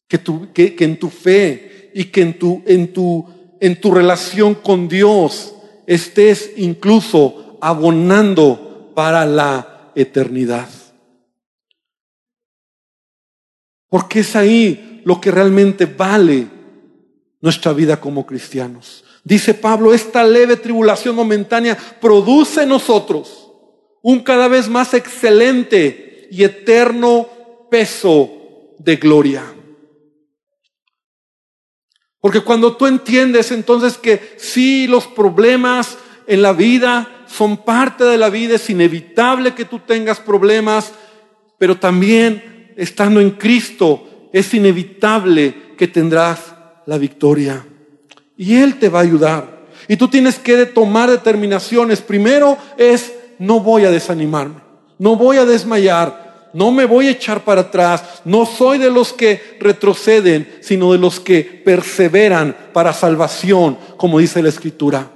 que, 0.07 0.21
que, 0.53 0.85
en 0.85 0.99
tu 0.99 1.09
fe 1.09 1.91
y 1.95 2.05
que 2.05 2.23
en 2.23 2.39
tu, 2.39 2.63
en, 2.67 2.93
tu, 2.93 3.27
en 3.61 3.81
tu 3.81 3.91
relación 3.91 4.55
con 4.55 4.89
Dios 4.89 5.55
estés 5.87 6.53
incluso 6.57 7.59
abonando 7.61 8.93
para 8.95 9.25
la 9.25 9.93
eternidad. 9.95 10.69
Porque 13.89 14.21
es 14.21 14.37
ahí 14.37 15.03
lo 15.05 15.21
que 15.21 15.31
realmente 15.31 15.87
vale 15.87 16.47
nuestra 17.41 17.73
vida 17.73 17.99
como 17.99 18.27
cristianos. 18.27 19.05
Dice 19.25 19.55
Pablo, 19.55 19.93
esta 19.93 20.25
leve 20.25 20.57
tribulación 20.57 21.15
momentánea 21.15 21.77
produce 22.01 22.63
en 22.63 22.71
nosotros 22.71 23.51
un 24.03 24.21
cada 24.21 24.49
vez 24.49 24.69
más 24.69 24.95
excelente 24.95 26.29
y 26.31 26.45
eterno 26.45 27.29
peso 27.71 28.31
de 28.79 28.97
gloria. 28.97 29.45
Porque 32.21 32.41
cuando 32.41 32.77
tú 32.77 32.87
entiendes 32.87 33.51
entonces 33.51 33.97
que 33.97 34.35
sí, 34.37 34.87
los 34.87 35.07
problemas 35.07 35.99
en 36.27 36.43
la 36.43 36.53
vida 36.53 37.25
son 37.27 37.59
parte 37.59 38.05
de 38.05 38.19
la 38.19 38.29
vida, 38.29 38.57
es 38.57 38.69
inevitable 38.71 39.55
que 39.55 39.65
tú 39.65 39.81
tengas 39.81 40.21
problemas, 40.21 40.93
pero 41.59 41.79
también 41.79 42.75
estando 42.77 43.21
en 43.21 43.33
Cristo, 43.33 44.29
es 44.33 44.53
inevitable 44.55 45.75
que 45.77 45.89
tendrás 45.89 46.55
la 46.87 46.99
victoria. 46.99 47.67
Y 48.41 48.57
Él 48.57 48.79
te 48.79 48.89
va 48.89 49.01
a 49.01 49.03
ayudar. 49.03 49.61
Y 49.87 49.99
tú 49.99 50.09
tienes 50.09 50.39
que 50.39 50.65
tomar 50.65 51.11
determinaciones. 51.11 52.01
Primero 52.01 52.57
es, 52.79 53.13
no 53.39 53.61
voy 53.61 53.85
a 53.85 53.91
desanimarme, 53.91 54.63
no 54.99 55.15
voy 55.15 55.37
a 55.37 55.45
desmayar, 55.45 56.49
no 56.55 56.73
me 56.73 56.87
voy 56.87 57.09
a 57.09 57.11
echar 57.11 57.45
para 57.45 57.61
atrás. 57.61 58.23
No 58.25 58.47
soy 58.47 58.79
de 58.79 58.91
los 58.91 59.13
que 59.13 59.59
retroceden, 59.61 60.49
sino 60.63 60.93
de 60.93 60.99
los 60.99 61.21
que 61.21 61.43
perseveran 61.43 62.57
para 62.73 62.95
salvación, 62.95 63.77
como 63.99 64.19
dice 64.19 64.43
la 64.43 64.49
Escritura. 64.49 65.11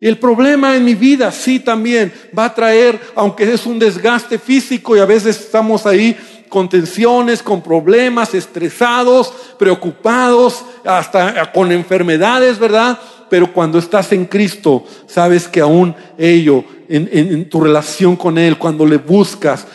Y 0.00 0.08
el 0.08 0.16
problema 0.16 0.74
en 0.74 0.86
mi 0.86 0.94
vida, 0.94 1.30
sí, 1.30 1.60
también 1.60 2.14
va 2.36 2.46
a 2.46 2.54
traer, 2.54 2.98
aunque 3.14 3.52
es 3.52 3.66
un 3.66 3.78
desgaste 3.78 4.38
físico 4.38 4.96
y 4.96 5.00
a 5.00 5.04
veces 5.04 5.38
estamos 5.38 5.84
ahí 5.84 6.16
con 6.48 6.68
tensiones, 6.68 7.42
con 7.42 7.62
problemas, 7.62 8.34
estresados, 8.34 9.32
preocupados, 9.58 10.64
hasta 10.84 11.52
con 11.52 11.72
enfermedades, 11.72 12.58
¿verdad? 12.58 12.98
Pero 13.28 13.52
cuando 13.52 13.78
estás 13.78 14.12
en 14.12 14.26
Cristo, 14.26 14.84
sabes 15.06 15.48
que 15.48 15.60
aún 15.60 15.94
ello, 16.16 16.64
en, 16.88 17.08
en 17.12 17.48
tu 17.48 17.60
relación 17.60 18.16
con 18.16 18.38
Él, 18.38 18.58
cuando 18.58 18.86
le 18.86 18.98
buscas, 18.98 19.66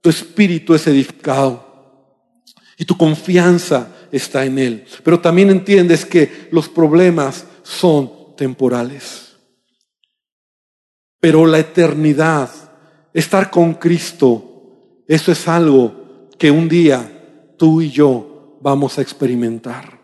tu 0.00 0.10
espíritu 0.10 0.74
es 0.74 0.86
edificado 0.86 1.66
y 2.76 2.84
tu 2.84 2.96
confianza 2.96 3.88
está 4.12 4.44
en 4.44 4.58
Él. 4.58 4.84
Pero 5.02 5.20
también 5.20 5.50
entiendes 5.50 6.04
que 6.04 6.48
los 6.52 6.68
problemas 6.68 7.44
son 7.62 8.36
temporales. 8.36 9.36
Pero 11.20 11.46
la 11.46 11.58
eternidad, 11.58 12.48
estar 13.12 13.50
con 13.50 13.74
Cristo, 13.74 14.47
eso 15.08 15.32
es 15.32 15.48
algo 15.48 16.28
que 16.38 16.50
un 16.50 16.68
día 16.68 17.54
tú 17.56 17.80
y 17.80 17.90
yo 17.90 18.58
vamos 18.60 18.98
a 18.98 19.02
experimentar. 19.02 19.98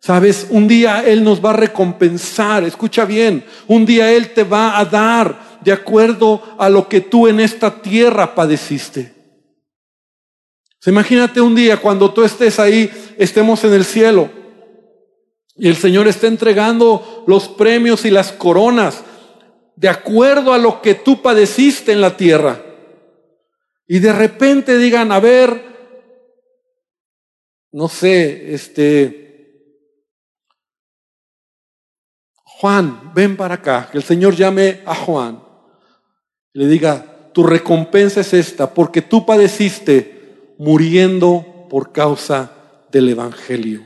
Sabes, 0.00 0.46
un 0.50 0.66
día 0.66 1.04
Él 1.06 1.22
nos 1.22 1.44
va 1.44 1.50
a 1.50 1.54
recompensar, 1.54 2.64
escucha 2.64 3.04
bien, 3.04 3.44
un 3.68 3.84
día 3.84 4.10
Él 4.10 4.32
te 4.32 4.44
va 4.44 4.78
a 4.78 4.84
dar 4.84 5.60
de 5.62 5.72
acuerdo 5.72 6.42
a 6.58 6.68
lo 6.68 6.88
que 6.88 7.00
tú 7.00 7.28
en 7.28 7.40
esta 7.40 7.82
tierra 7.82 8.34
padeciste. 8.34 9.14
Imagínate 10.86 11.40
un 11.40 11.54
día 11.54 11.76
cuando 11.76 12.12
tú 12.12 12.24
estés 12.24 12.58
ahí, 12.58 12.90
estemos 13.16 13.62
en 13.62 13.72
el 13.72 13.84
cielo 13.84 14.28
y 15.56 15.68
el 15.68 15.76
Señor 15.76 16.08
está 16.08 16.26
entregando 16.26 17.24
los 17.26 17.48
premios 17.48 18.04
y 18.04 18.10
las 18.10 18.32
coronas 18.32 19.04
de 19.76 19.88
acuerdo 19.88 20.52
a 20.52 20.58
lo 20.58 20.82
que 20.82 20.94
tú 20.94 21.22
padeciste 21.22 21.92
en 21.92 22.00
la 22.00 22.16
tierra. 22.16 22.71
Y 23.92 23.98
de 23.98 24.10
repente 24.10 24.78
digan, 24.78 25.12
a 25.12 25.20
ver, 25.20 25.62
no 27.72 27.88
sé, 27.88 28.54
este, 28.54 29.84
Juan, 32.42 33.12
ven 33.14 33.36
para 33.36 33.56
acá, 33.56 33.90
que 33.92 33.98
el 33.98 34.02
Señor 34.02 34.34
llame 34.34 34.80
a 34.86 34.94
Juan. 34.94 35.44
Y 36.54 36.60
le 36.60 36.68
diga, 36.68 37.28
tu 37.34 37.42
recompensa 37.42 38.22
es 38.22 38.32
esta, 38.32 38.72
porque 38.72 39.02
tú 39.02 39.26
padeciste 39.26 40.54
muriendo 40.56 41.66
por 41.68 41.92
causa 41.92 42.50
del 42.90 43.10
Evangelio. 43.10 43.84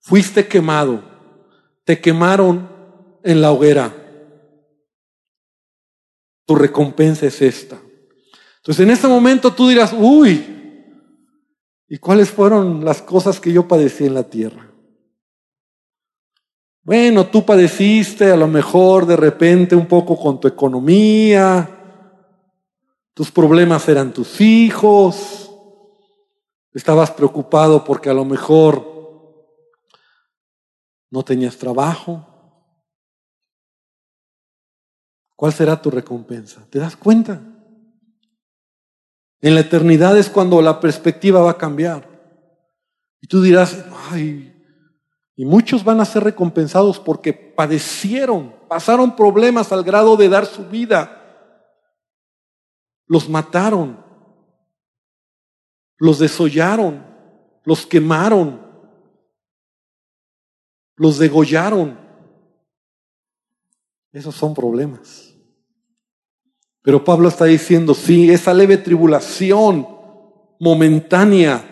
Fuiste 0.00 0.46
quemado, 0.46 1.02
te 1.84 2.02
quemaron 2.02 2.68
en 3.24 3.40
la 3.40 3.50
hoguera 3.50 3.94
tu 6.44 6.54
recompensa 6.54 7.24
es 7.24 7.40
esta. 7.40 7.80
Entonces 8.62 8.84
en 8.84 8.90
este 8.92 9.08
momento 9.08 9.52
tú 9.52 9.68
dirás, 9.68 9.92
uy, 9.92 10.46
¿y 11.88 11.98
cuáles 11.98 12.30
fueron 12.30 12.84
las 12.84 13.02
cosas 13.02 13.40
que 13.40 13.52
yo 13.52 13.66
padecí 13.66 14.06
en 14.06 14.14
la 14.14 14.22
tierra? 14.22 14.70
Bueno, 16.84 17.26
tú 17.26 17.44
padeciste 17.44 18.30
a 18.30 18.36
lo 18.36 18.46
mejor 18.46 19.04
de 19.06 19.16
repente 19.16 19.74
un 19.74 19.86
poco 19.86 20.16
con 20.16 20.38
tu 20.38 20.46
economía, 20.46 21.68
tus 23.14 23.32
problemas 23.32 23.88
eran 23.88 24.12
tus 24.12 24.40
hijos, 24.40 25.52
estabas 26.72 27.10
preocupado 27.10 27.82
porque 27.82 28.10
a 28.10 28.14
lo 28.14 28.24
mejor 28.24 28.88
no 31.10 31.24
tenías 31.24 31.56
trabajo. 31.58 32.28
¿Cuál 35.34 35.52
será 35.52 35.82
tu 35.82 35.90
recompensa? 35.90 36.64
¿Te 36.70 36.78
das 36.78 36.94
cuenta? 36.94 37.51
En 39.42 39.56
la 39.56 39.60
eternidad 39.60 40.16
es 40.16 40.30
cuando 40.30 40.62
la 40.62 40.78
perspectiva 40.78 41.40
va 41.40 41.50
a 41.50 41.58
cambiar. 41.58 42.08
Y 43.20 43.26
tú 43.26 43.42
dirás, 43.42 43.84
ay, 44.10 44.52
y 45.34 45.44
muchos 45.44 45.82
van 45.82 46.00
a 46.00 46.04
ser 46.04 46.22
recompensados 46.22 47.00
porque 47.00 47.32
padecieron, 47.32 48.54
pasaron 48.68 49.16
problemas 49.16 49.72
al 49.72 49.82
grado 49.82 50.16
de 50.16 50.28
dar 50.28 50.46
su 50.46 50.68
vida. 50.68 51.18
Los 53.06 53.28
mataron, 53.28 54.04
los 55.96 56.20
desollaron, 56.20 57.04
los 57.64 57.84
quemaron, 57.84 58.64
los 60.94 61.18
degollaron. 61.18 61.98
Esos 64.12 64.36
son 64.36 64.54
problemas. 64.54 65.31
Pero 66.82 67.04
Pablo 67.04 67.28
está 67.28 67.44
diciendo, 67.44 67.94
sí, 67.94 68.30
esa 68.30 68.52
leve 68.52 68.76
tribulación 68.76 69.86
momentánea, 70.58 71.64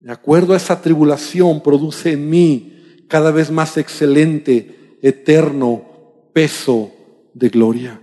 de 0.00 0.12
acuerdo 0.12 0.54
a 0.54 0.56
esa 0.56 0.80
tribulación, 0.80 1.60
produce 1.60 2.12
en 2.12 2.30
mí 2.30 3.04
cada 3.08 3.30
vez 3.30 3.50
más 3.50 3.76
excelente, 3.76 4.98
eterno 5.02 6.30
peso 6.32 6.92
de 7.34 7.48
gloria. 7.48 8.00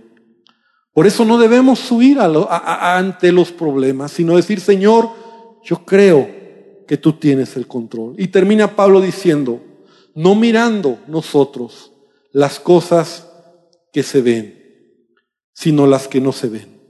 Por 0.92 1.06
eso 1.06 1.24
no 1.24 1.38
debemos 1.38 1.90
huir 1.90 2.18
ante 2.20 3.32
los 3.32 3.50
problemas, 3.50 4.12
sino 4.12 4.36
decir, 4.36 4.60
Señor, 4.60 5.08
yo 5.64 5.84
creo 5.86 6.28
que 6.86 6.98
tú 6.98 7.14
tienes 7.14 7.56
el 7.56 7.66
control. 7.66 8.14
Y 8.18 8.28
termina 8.28 8.76
Pablo 8.76 9.00
diciendo, 9.00 9.62
no 10.14 10.34
mirando 10.34 10.98
nosotros 11.08 11.92
las 12.32 12.60
cosas 12.60 13.28
que 13.92 14.02
se 14.02 14.20
ven, 14.20 14.61
sino 15.52 15.86
las 15.86 16.08
que 16.08 16.20
no 16.20 16.32
se 16.32 16.48
ven. 16.48 16.80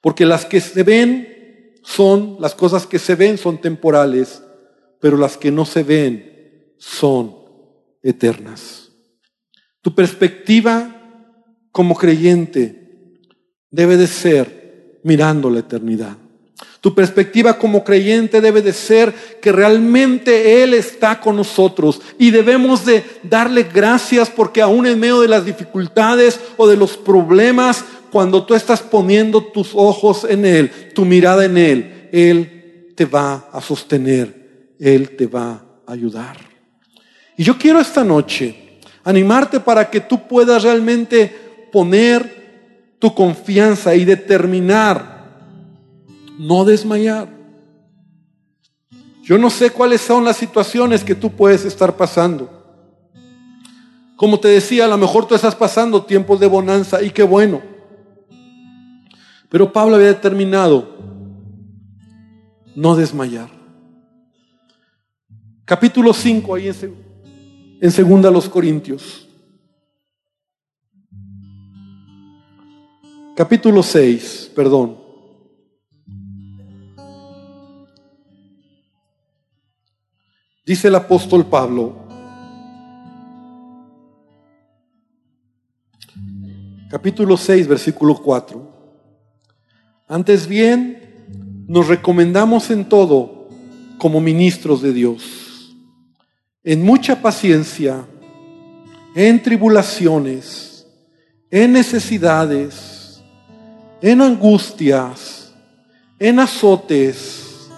Porque 0.00 0.24
las 0.24 0.46
que 0.46 0.60
se 0.60 0.82
ven 0.82 1.78
son, 1.82 2.36
las 2.40 2.54
cosas 2.54 2.86
que 2.86 2.98
se 2.98 3.14
ven 3.14 3.38
son 3.38 3.60
temporales, 3.60 4.42
pero 5.00 5.16
las 5.16 5.36
que 5.36 5.50
no 5.50 5.64
se 5.64 5.82
ven 5.82 6.74
son 6.78 7.36
eternas. 8.02 8.92
Tu 9.82 9.94
perspectiva 9.94 10.96
como 11.72 11.94
creyente 11.94 13.18
debe 13.70 13.96
de 13.96 14.06
ser 14.06 15.00
mirando 15.04 15.50
la 15.50 15.60
eternidad. 15.60 16.16
Tu 16.80 16.94
perspectiva 16.94 17.58
como 17.58 17.84
creyente 17.84 18.40
debe 18.40 18.62
de 18.62 18.72
ser 18.72 19.12
que 19.42 19.52
realmente 19.52 20.62
Él 20.62 20.72
está 20.72 21.20
con 21.20 21.36
nosotros 21.36 22.00
y 22.18 22.30
debemos 22.30 22.86
de 22.86 23.04
darle 23.22 23.64
gracias 23.64 24.30
porque 24.30 24.62
aún 24.62 24.86
en 24.86 24.98
medio 24.98 25.20
de 25.20 25.28
las 25.28 25.44
dificultades 25.44 26.40
o 26.56 26.66
de 26.66 26.78
los 26.78 26.96
problemas, 26.96 27.84
cuando 28.10 28.44
tú 28.44 28.54
estás 28.54 28.80
poniendo 28.80 29.44
tus 29.44 29.72
ojos 29.74 30.24
en 30.24 30.46
Él, 30.46 30.70
tu 30.94 31.04
mirada 31.04 31.44
en 31.44 31.58
Él, 31.58 32.08
Él 32.12 32.92
te 32.96 33.04
va 33.04 33.50
a 33.52 33.60
sostener, 33.60 34.74
Él 34.78 35.16
te 35.16 35.26
va 35.26 35.62
a 35.86 35.92
ayudar. 35.92 36.38
Y 37.36 37.44
yo 37.44 37.58
quiero 37.58 37.78
esta 37.78 38.04
noche 38.04 38.78
animarte 39.04 39.60
para 39.60 39.90
que 39.90 40.00
tú 40.00 40.26
puedas 40.26 40.62
realmente 40.62 41.30
poner 41.70 42.40
tu 42.98 43.14
confianza 43.14 43.94
y 43.94 44.06
determinar 44.06 45.19
no 46.40 46.64
desmayar. 46.64 47.28
Yo 49.22 49.36
no 49.36 49.50
sé 49.50 49.70
cuáles 49.70 50.00
son 50.00 50.24
las 50.24 50.38
situaciones 50.38 51.04
que 51.04 51.14
tú 51.14 51.30
puedes 51.30 51.66
estar 51.66 51.98
pasando. 51.98 52.48
Como 54.16 54.40
te 54.40 54.48
decía, 54.48 54.86
a 54.86 54.88
lo 54.88 54.96
mejor 54.96 55.26
tú 55.26 55.34
estás 55.34 55.54
pasando 55.54 56.02
tiempos 56.02 56.40
de 56.40 56.46
bonanza 56.46 57.02
y 57.02 57.10
qué 57.10 57.22
bueno. 57.22 57.60
Pero 59.50 59.70
Pablo 59.70 59.96
había 59.96 60.08
determinado 60.08 60.96
no 62.74 62.96
desmayar. 62.96 63.50
Capítulo 65.66 66.14
5 66.14 66.54
ahí 66.54 66.68
en, 66.68 66.94
en 67.82 67.90
segunda 67.90 68.30
los 68.30 68.48
Corintios. 68.48 69.28
Capítulo 73.36 73.82
6, 73.82 74.52
perdón. 74.56 75.09
Dice 80.70 80.86
el 80.86 80.94
apóstol 80.94 81.44
Pablo, 81.46 81.96
capítulo 86.88 87.36
6, 87.36 87.66
versículo 87.66 88.14
4. 88.14 88.70
Antes 90.06 90.46
bien, 90.46 91.26
nos 91.66 91.88
recomendamos 91.88 92.70
en 92.70 92.88
todo 92.88 93.48
como 93.98 94.20
ministros 94.20 94.80
de 94.80 94.92
Dios, 94.92 95.76
en 96.62 96.84
mucha 96.84 97.20
paciencia, 97.20 98.06
en 99.16 99.42
tribulaciones, 99.42 100.86
en 101.50 101.72
necesidades, 101.72 103.20
en 104.00 104.20
angustias, 104.20 105.52
en 106.20 106.38
azotes, 106.38 107.68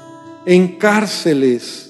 en 0.45 0.77
cárceles, 0.77 1.82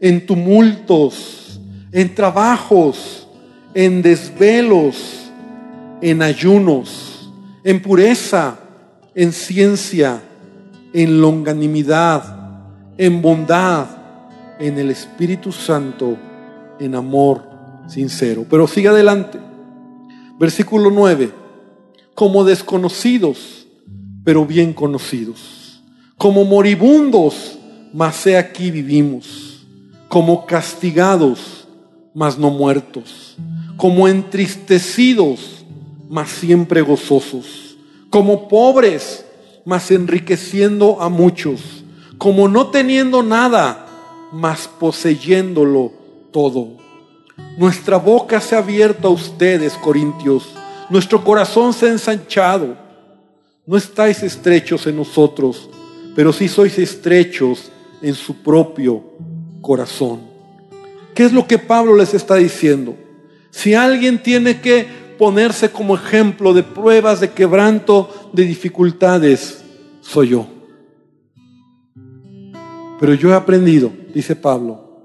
en 0.00 0.26
tumultos, 0.26 1.60
en 1.92 2.14
trabajos, 2.14 3.26
en 3.74 4.02
desvelos, 4.02 5.30
en 6.00 6.22
ayunos, 6.22 7.30
en 7.64 7.82
pureza, 7.82 8.58
en 9.14 9.32
ciencia, 9.32 10.22
en 10.92 11.20
longanimidad, 11.20 12.22
en 12.98 13.22
bondad, 13.22 13.86
en 14.58 14.78
el 14.78 14.90
Espíritu 14.90 15.52
Santo, 15.52 16.16
en 16.78 16.94
amor 16.94 17.42
sincero. 17.86 18.46
Pero 18.48 18.66
sigue 18.66 18.88
adelante. 18.88 19.38
Versículo 20.38 20.90
9. 20.90 21.30
Como 22.14 22.44
desconocidos, 22.44 23.66
pero 24.24 24.46
bien 24.46 24.72
conocidos. 24.72 25.82
Como 26.16 26.44
moribundos, 26.44 27.58
mas 27.92 28.26
he 28.26 28.36
aquí 28.36 28.70
vivimos. 28.70 29.45
Como 30.08 30.46
castigados, 30.46 31.66
mas 32.14 32.38
no 32.38 32.50
muertos. 32.50 33.36
Como 33.76 34.08
entristecidos, 34.08 35.64
mas 36.08 36.30
siempre 36.30 36.80
gozosos. 36.80 37.76
Como 38.08 38.48
pobres, 38.48 39.24
mas 39.64 39.90
enriqueciendo 39.90 41.02
a 41.02 41.08
muchos. 41.08 41.84
Como 42.18 42.48
no 42.48 42.68
teniendo 42.68 43.22
nada, 43.22 43.86
mas 44.32 44.66
poseyéndolo 44.66 45.92
todo. 46.32 46.78
Nuestra 47.58 47.98
boca 47.98 48.40
se 48.40 48.54
ha 48.54 48.58
abierto 48.58 49.08
a 49.08 49.10
ustedes, 49.10 49.74
Corintios. 49.74 50.48
Nuestro 50.88 51.22
corazón 51.22 51.72
se 51.72 51.86
ha 51.86 51.90
ensanchado. 51.90 52.78
No 53.66 53.76
estáis 53.76 54.22
estrechos 54.22 54.86
en 54.86 54.96
nosotros, 54.96 55.68
pero 56.14 56.32
sí 56.32 56.48
sois 56.48 56.78
estrechos 56.78 57.70
en 58.00 58.14
su 58.14 58.36
propio 58.36 59.02
corazón. 59.66 60.20
¿Qué 61.12 61.24
es 61.24 61.32
lo 61.32 61.48
que 61.48 61.58
Pablo 61.58 61.96
les 61.96 62.14
está 62.14 62.36
diciendo? 62.36 62.96
Si 63.50 63.74
alguien 63.74 64.22
tiene 64.22 64.60
que 64.60 64.86
ponerse 65.18 65.72
como 65.72 65.96
ejemplo 65.96 66.54
de 66.54 66.62
pruebas, 66.62 67.18
de 67.18 67.32
quebranto, 67.32 68.30
de 68.32 68.44
dificultades, 68.44 69.64
soy 70.02 70.28
yo. 70.28 70.46
Pero 73.00 73.14
yo 73.14 73.30
he 73.30 73.34
aprendido, 73.34 73.92
dice 74.14 74.36
Pablo, 74.36 75.00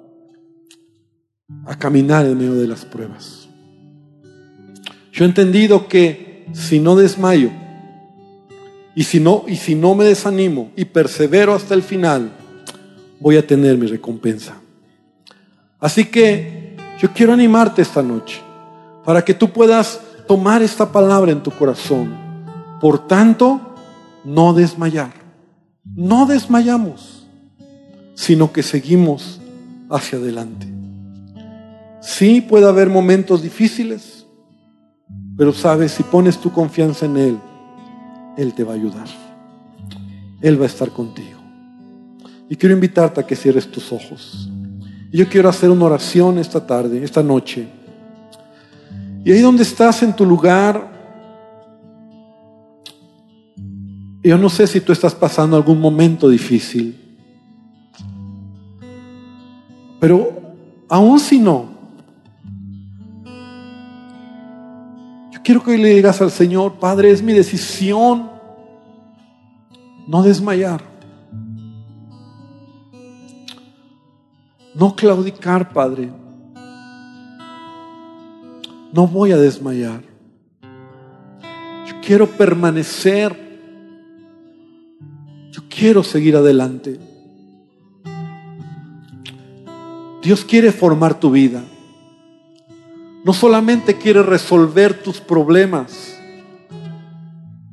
a 1.66 1.76
caminar 1.80 2.28
en 2.28 2.38
medio 2.38 2.54
de 2.54 2.68
las 2.68 2.86
pruebas. 2.86 3.50
Yo 5.12 5.26
he 5.26 5.28
entendido 5.28 5.88
que 5.88 6.46
si 6.54 6.80
no 6.80 6.96
desmayo 6.96 7.50
y 8.94 9.06
si 9.06 9.20
no 9.20 9.44
y 9.48 9.56
si 9.56 9.74
no 9.74 9.96
me 9.96 10.06
desanimo 10.06 10.72
y 10.76 10.86
persevero 10.86 11.56
hasta 11.56 11.74
el 11.74 11.82
final, 11.82 12.32
voy 13.22 13.38
a 13.38 13.46
tener 13.46 13.78
mi 13.78 13.86
recompensa. 13.86 14.56
Así 15.80 16.06
que 16.06 16.76
yo 17.00 17.14
quiero 17.14 17.32
animarte 17.32 17.82
esta 17.82 18.02
noche 18.02 18.42
para 19.06 19.24
que 19.24 19.34
tú 19.34 19.52
puedas 19.52 20.02
tomar 20.28 20.62
esta 20.62 20.92
palabra 20.92 21.32
en 21.32 21.42
tu 21.42 21.52
corazón. 21.52 22.14
Por 22.82 23.08
tanto, 23.08 23.76
no 24.26 24.54
desmayar. 24.54 25.14
No 25.96 26.26
desmayamos, 26.26 27.28
sino 28.16 28.52
que 28.52 28.64
seguimos 28.64 29.40
hacia 29.90 30.18
adelante. 30.18 30.68
Sí 32.02 32.42
puede 32.42 32.68
haber 32.68 32.90
momentos 32.90 33.42
difíciles, 33.42 34.26
pero 35.38 35.54
sabes, 35.54 35.92
si 35.92 36.04
pones 36.04 36.40
tu 36.40 36.52
confianza 36.52 37.06
en 37.06 37.18
Él, 37.18 37.40
Él 38.38 38.54
te 38.54 38.64
va 38.64 38.74
a 38.74 38.76
ayudar. 38.76 39.08
Él 40.42 40.60
va 40.60 40.64
a 40.64 40.68
estar 40.68 40.90
contigo. 40.90 41.41
Y 42.52 42.58
quiero 42.58 42.76
invitarte 42.76 43.22
a 43.22 43.26
que 43.26 43.34
cierres 43.34 43.66
tus 43.72 43.94
ojos. 43.94 44.50
Y 45.10 45.20
yo 45.20 45.30
quiero 45.30 45.48
hacer 45.48 45.70
una 45.70 45.86
oración 45.86 46.38
esta 46.38 46.68
tarde, 46.68 47.02
esta 47.02 47.24
noche. 47.24 47.66
Y 49.24 49.32
ahí 49.32 49.40
donde 49.40 49.64
estás 49.64 50.04
en 50.04 50.14
tu 50.14 50.26
lugar, 50.26 50.92
yo 54.22 54.38
no 54.38 54.50
sé 54.50 54.68
si 54.68 54.82
tú 54.82 54.92
estás 54.92 55.16
pasando 55.16 55.56
algún 55.56 55.80
momento 55.80 56.28
difícil, 56.28 57.00
pero 60.02 60.38
aún 60.90 61.22
si 61.22 61.40
no, 61.40 61.70
quiero 65.42 65.64
que 65.64 65.78
le 65.78 65.96
digas 65.96 66.22
al 66.22 66.32
Señor, 66.32 66.74
Padre, 66.82 67.12
es 67.12 67.24
mi 67.24 67.32
decisión 67.32 68.30
no 70.06 70.22
desmayar. 70.22 70.91
No 74.82 74.96
claudicar, 74.96 75.72
Padre. 75.72 76.12
No 78.92 79.08
voy 79.08 79.32
a 79.32 79.38
desmayar. 79.38 80.02
Yo 81.88 82.02
quiero 82.06 82.28
permanecer. 82.28 83.32
Yo 85.52 85.62
quiero 85.70 86.04
seguir 86.04 86.36
adelante. 86.36 87.00
Dios 90.22 90.44
quiere 90.44 90.74
formar 90.74 91.18
tu 91.18 91.32
vida 91.32 91.64
no 93.24 93.34
solamente 93.34 93.98
quiere 93.98 94.24
resolver 94.24 95.02
tus 95.02 95.20
problemas, 95.20 96.18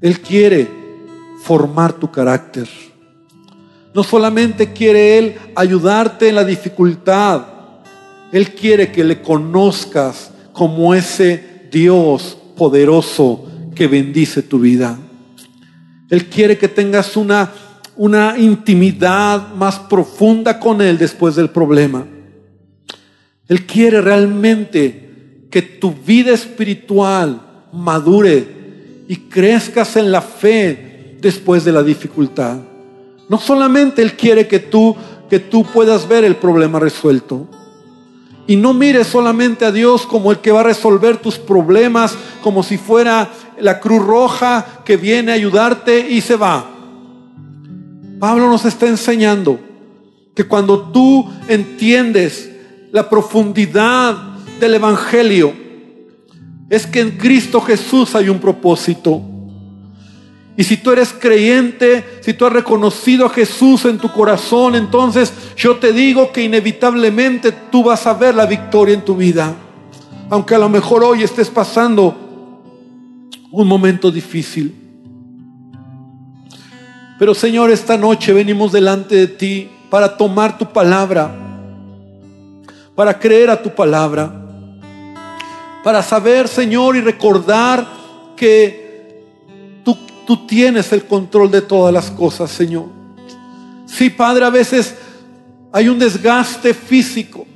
Él 0.01 0.21
quiere 0.21 0.69
formar 1.43 1.93
tu 1.95 2.11
carácter. 2.11 2.69
No 3.99 4.05
solamente 4.05 4.73
quiere 4.73 5.19
Él 5.19 5.35
ayudarte 5.57 6.29
en 6.29 6.37
la 6.37 6.45
dificultad, 6.45 7.47
Él 8.31 8.55
quiere 8.55 8.93
que 8.93 9.03
le 9.03 9.21
conozcas 9.21 10.31
como 10.53 10.95
ese 10.95 11.67
Dios 11.69 12.39
poderoso 12.57 13.45
que 13.75 13.89
bendice 13.89 14.43
tu 14.43 14.61
vida. 14.61 14.97
Él 16.11 16.27
quiere 16.27 16.57
que 16.57 16.69
tengas 16.69 17.17
una, 17.17 17.51
una 17.97 18.39
intimidad 18.39 19.53
más 19.55 19.81
profunda 19.81 20.61
con 20.61 20.81
Él 20.81 20.97
después 20.97 21.35
del 21.35 21.51
problema. 21.51 22.07
Él 23.49 23.67
quiere 23.67 24.01
realmente 24.01 25.49
que 25.51 25.61
tu 25.61 25.93
vida 25.93 26.33
espiritual 26.33 27.67
madure 27.73 28.47
y 29.09 29.17
crezcas 29.29 29.97
en 29.97 30.13
la 30.13 30.23
fe 30.23 31.17
después 31.21 31.65
de 31.65 31.73
la 31.73 31.83
dificultad. 31.83 32.59
No 33.29 33.39
solamente 33.39 34.03
Él 34.03 34.15
quiere 34.15 34.49
que 34.49 34.59
tú, 34.59 34.97
que 35.29 35.39
tú 35.39 35.65
puedas 35.65 36.09
ver 36.09 36.25
el 36.25 36.37
problema 36.37 36.79
resuelto. 36.79 37.47
Y 38.47 38.57
no 38.57 38.73
mires 38.73 39.07
solamente 39.07 39.67
a 39.67 39.73
Dios 39.73 40.07
como 40.07 40.31
el 40.31 40.39
que 40.39 40.53
va 40.53 40.61
a 40.61 40.65
resolver 40.65 41.19
tus 41.19 41.37
problemas, 41.37 42.17
como 42.43 42.63
si 42.63 42.79
fuera 42.79 43.31
la 43.61 43.79
Cruz 43.79 44.05
Roja 44.05 44.83
que 44.85 44.97
viene 44.97 45.33
a 45.33 45.35
ayudarte 45.35 46.09
y 46.09 46.23
se 46.23 46.37
va. 46.37 46.71
Pablo 48.19 48.49
nos 48.49 48.65
está 48.65 48.87
enseñando 48.87 49.61
que 50.35 50.45
cuando 50.45 50.91
tú 50.91 51.31
entiendes 51.49 52.51
la 52.91 53.11
profundidad 53.11 54.17
del 54.59 54.75
Evangelio 54.75 55.53
es 56.71 56.87
que 56.87 57.01
en 57.01 57.13
Cristo 57.13 57.61
Jesús 57.61 58.15
hay 58.15 58.29
un 58.29 58.39
propósito. 58.39 59.23
Y 60.59 60.65
si 60.65 60.77
tú 60.77 60.91
eres 60.91 61.15
creyente, 61.19 62.05
si 62.21 62.35
tú 62.35 62.45
has 62.45 62.53
reconocido 62.53 63.25
a 63.25 63.31
Jesús 63.31 63.87
en 63.87 63.97
tu 63.97 64.13
corazón, 64.13 64.75
entonces 64.75 65.33
yo 65.57 65.77
te 65.77 65.95
digo 65.95 66.33
que 66.33 66.43
inevitablemente 66.43 67.53
tú 67.53 67.85
vas 67.85 68.07
a 68.07 68.13
ver 68.13 68.35
la 68.35 68.45
victoria 68.45 68.95
en 68.95 69.05
tu 69.05 69.15
vida. 69.15 69.55
Aunque 70.29 70.55
a 70.55 70.59
lo 70.59 70.69
mejor 70.69 71.03
hoy 71.05 71.23
estés 71.23 71.49
pasando 71.49 72.61
un 73.51 73.67
momento 73.67 74.11
difícil. 74.11 74.75
Pero 77.19 77.35
Señor, 77.35 77.71
esta 77.71 77.97
noche 77.97 78.35
venimos 78.35 78.73
delante 78.73 79.15
de 79.15 79.29
ti 79.29 79.71
para 79.89 80.19
tomar 80.19 80.59
tu 80.59 80.67
palabra, 80.67 81.35
para 82.95 83.19
creer 83.19 83.49
a 83.49 83.63
tu 83.63 83.75
palabra 83.75 84.45
para 85.89 86.03
saber, 86.03 86.49
Señor, 86.49 86.97
y 86.97 87.01
recordar 87.01 87.87
que 88.37 88.88
tú, 90.29 90.47
tienes 90.47 90.93
el 90.93 91.07
control 91.07 91.51
de 91.51 91.63
todas 91.63 91.93
las 91.93 92.11
cosas, 92.11 92.51
Señor. 92.51 92.87
Sí, 93.87 94.11
Padre, 94.11 94.45
a 94.45 94.51
veces 94.51 94.95
hay 95.73 95.89
un 95.89 95.99
desgaste 95.99 96.75
físico. 96.75 97.47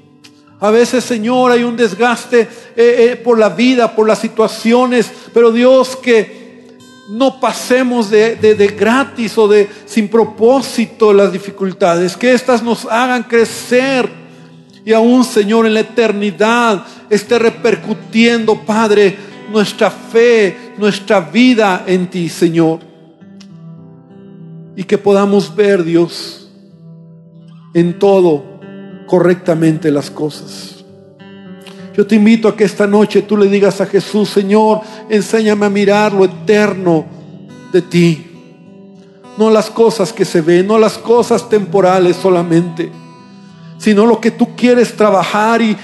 A 0.58 0.70
veces, 0.70 1.04
Señor, 1.04 1.50
hay 1.50 1.64
un 1.64 1.76
desgaste 1.76 2.40
eh, 2.40 2.48
eh, 2.76 3.20
por 3.22 3.38
la 3.38 3.50
vida, 3.50 3.94
por 3.94 4.08
las 4.08 4.20
situaciones, 4.20 5.10
pero 5.34 5.52
Dios 5.52 5.96
que 5.96 6.40
no 7.10 7.40
pasemos 7.40 8.08
de, 8.08 8.36
de, 8.36 8.66
gratis 8.68 9.36
o 9.36 9.48
de 9.48 9.68
sin 9.84 10.08
propósito 10.08 11.12
las 11.12 11.32
dificultades, 11.32 12.16
que 12.16 12.32
éstas 12.32 12.62
nos 12.62 12.86
hagan 12.86 13.24
crecer 13.24 14.08
y 14.84 14.92
aún, 14.92 15.24
Señor, 15.24 15.66
en 15.66 15.74
la 15.74 15.80
eternidad 15.80 16.84
esté 17.10 17.38
repercutiendo, 17.38 18.60
Padre, 18.62 19.31
nuestra 19.52 19.90
fe, 19.90 20.72
nuestra 20.78 21.20
vida 21.20 21.84
en 21.86 22.08
ti, 22.08 22.28
Señor. 22.28 22.80
Y 24.74 24.84
que 24.84 24.98
podamos 24.98 25.54
ver, 25.54 25.84
Dios, 25.84 26.50
en 27.74 27.98
todo 27.98 28.42
correctamente 29.06 29.90
las 29.90 30.10
cosas. 30.10 30.84
Yo 31.94 32.06
te 32.06 32.14
invito 32.14 32.48
a 32.48 32.56
que 32.56 32.64
esta 32.64 32.86
noche 32.86 33.22
tú 33.22 33.36
le 33.36 33.48
digas 33.48 33.80
a 33.80 33.86
Jesús, 33.86 34.30
Señor, 34.30 34.80
enséñame 35.10 35.66
a 35.66 35.70
mirar 35.70 36.12
lo 36.14 36.24
eterno 36.24 37.04
de 37.72 37.82
ti. 37.82 38.26
No 39.36 39.50
las 39.50 39.70
cosas 39.70 40.12
que 40.12 40.24
se 40.24 40.40
ven, 40.40 40.66
no 40.66 40.78
las 40.78 40.96
cosas 40.96 41.48
temporales 41.48 42.16
solamente, 42.16 42.90
sino 43.78 44.06
lo 44.06 44.20
que 44.20 44.30
tú 44.30 44.54
quieres 44.56 44.96
trabajar 44.96 45.60
y, 45.60 45.76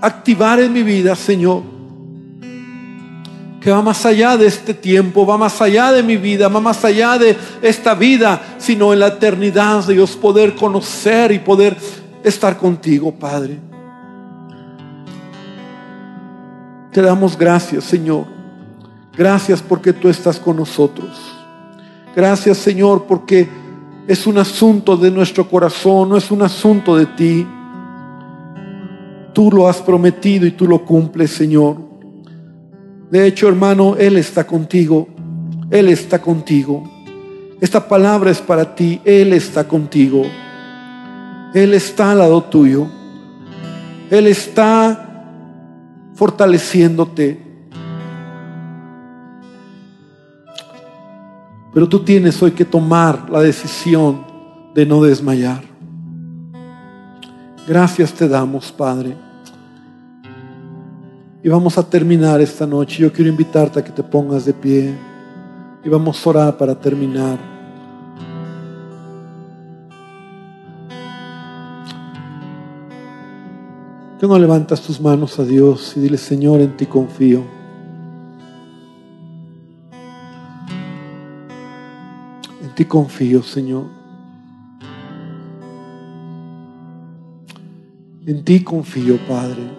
activar 0.00 0.60
en 0.60 0.72
mi 0.72 0.82
vida, 0.82 1.14
Señor 1.14 1.78
que 3.60 3.72
va 3.72 3.82
más 3.82 4.06
allá 4.06 4.36
de 4.36 4.46
este 4.46 4.72
tiempo, 4.72 5.26
va 5.26 5.36
más 5.36 5.60
allá 5.60 5.92
de 5.92 6.02
mi 6.02 6.16
vida, 6.16 6.48
va 6.48 6.60
más 6.60 6.84
allá 6.84 7.18
de 7.18 7.36
esta 7.60 7.94
vida, 7.94 8.40
sino 8.58 8.92
en 8.92 9.00
la 9.00 9.08
eternidad, 9.08 9.86
Dios, 9.86 10.16
poder 10.16 10.54
conocer 10.54 11.32
y 11.32 11.38
poder 11.40 11.76
estar 12.22 12.56
contigo, 12.56 13.12
Padre. 13.12 13.58
Te 16.92 17.02
damos 17.02 17.36
gracias, 17.36 17.84
Señor. 17.84 18.26
Gracias 19.16 19.60
porque 19.60 19.92
tú 19.92 20.08
estás 20.08 20.38
con 20.38 20.56
nosotros. 20.56 21.10
Gracias, 22.14 22.58
Señor, 22.58 23.04
porque 23.06 23.48
es 24.06 24.26
un 24.26 24.38
asunto 24.38 24.96
de 24.96 25.10
nuestro 25.10 25.48
corazón, 25.48 26.08
no 26.08 26.16
es 26.16 26.30
un 26.30 26.42
asunto 26.42 26.96
de 26.96 27.06
ti. 27.06 27.46
Tú 29.38 29.52
lo 29.52 29.68
has 29.68 29.80
prometido 29.80 30.46
y 30.46 30.50
tú 30.50 30.66
lo 30.66 30.84
cumples, 30.84 31.30
Señor. 31.30 31.76
De 33.08 33.24
hecho, 33.24 33.46
hermano, 33.46 33.94
Él 33.94 34.16
está 34.16 34.44
contigo. 34.44 35.06
Él 35.70 35.90
está 35.90 36.20
contigo. 36.20 36.82
Esta 37.60 37.86
palabra 37.86 38.32
es 38.32 38.40
para 38.40 38.74
ti. 38.74 39.00
Él 39.04 39.32
está 39.32 39.68
contigo. 39.68 40.24
Él 41.54 41.72
está 41.72 42.10
al 42.10 42.18
lado 42.18 42.42
tuyo. 42.42 42.88
Él 44.10 44.26
está 44.26 45.22
fortaleciéndote. 46.14 47.40
Pero 51.72 51.88
tú 51.88 52.00
tienes 52.00 52.42
hoy 52.42 52.50
que 52.50 52.64
tomar 52.64 53.30
la 53.30 53.38
decisión 53.38 54.24
de 54.74 54.84
no 54.84 55.00
desmayar. 55.00 55.62
Gracias 57.68 58.12
te 58.12 58.26
damos, 58.26 58.72
Padre. 58.72 59.27
Y 61.42 61.48
vamos 61.48 61.78
a 61.78 61.88
terminar 61.88 62.40
esta 62.40 62.66
noche. 62.66 63.02
Yo 63.02 63.12
quiero 63.12 63.30
invitarte 63.30 63.78
a 63.78 63.84
que 63.84 63.92
te 63.92 64.02
pongas 64.02 64.44
de 64.44 64.52
pie. 64.52 64.92
Y 65.84 65.88
vamos 65.88 66.26
a 66.26 66.30
orar 66.30 66.56
para 66.56 66.74
terminar. 66.74 67.38
Que 74.18 74.26
no 74.26 74.36
levantas 74.36 74.80
tus 74.80 75.00
manos 75.00 75.38
a 75.38 75.44
Dios 75.44 75.96
y 75.96 76.00
dile, 76.00 76.18
Señor, 76.18 76.60
en 76.60 76.76
ti 76.76 76.86
confío. 76.86 77.44
En 82.60 82.74
ti 82.74 82.84
confío, 82.84 83.44
Señor. 83.44 83.86
En 88.26 88.44
ti 88.44 88.64
confío, 88.64 89.16
Padre. 89.28 89.77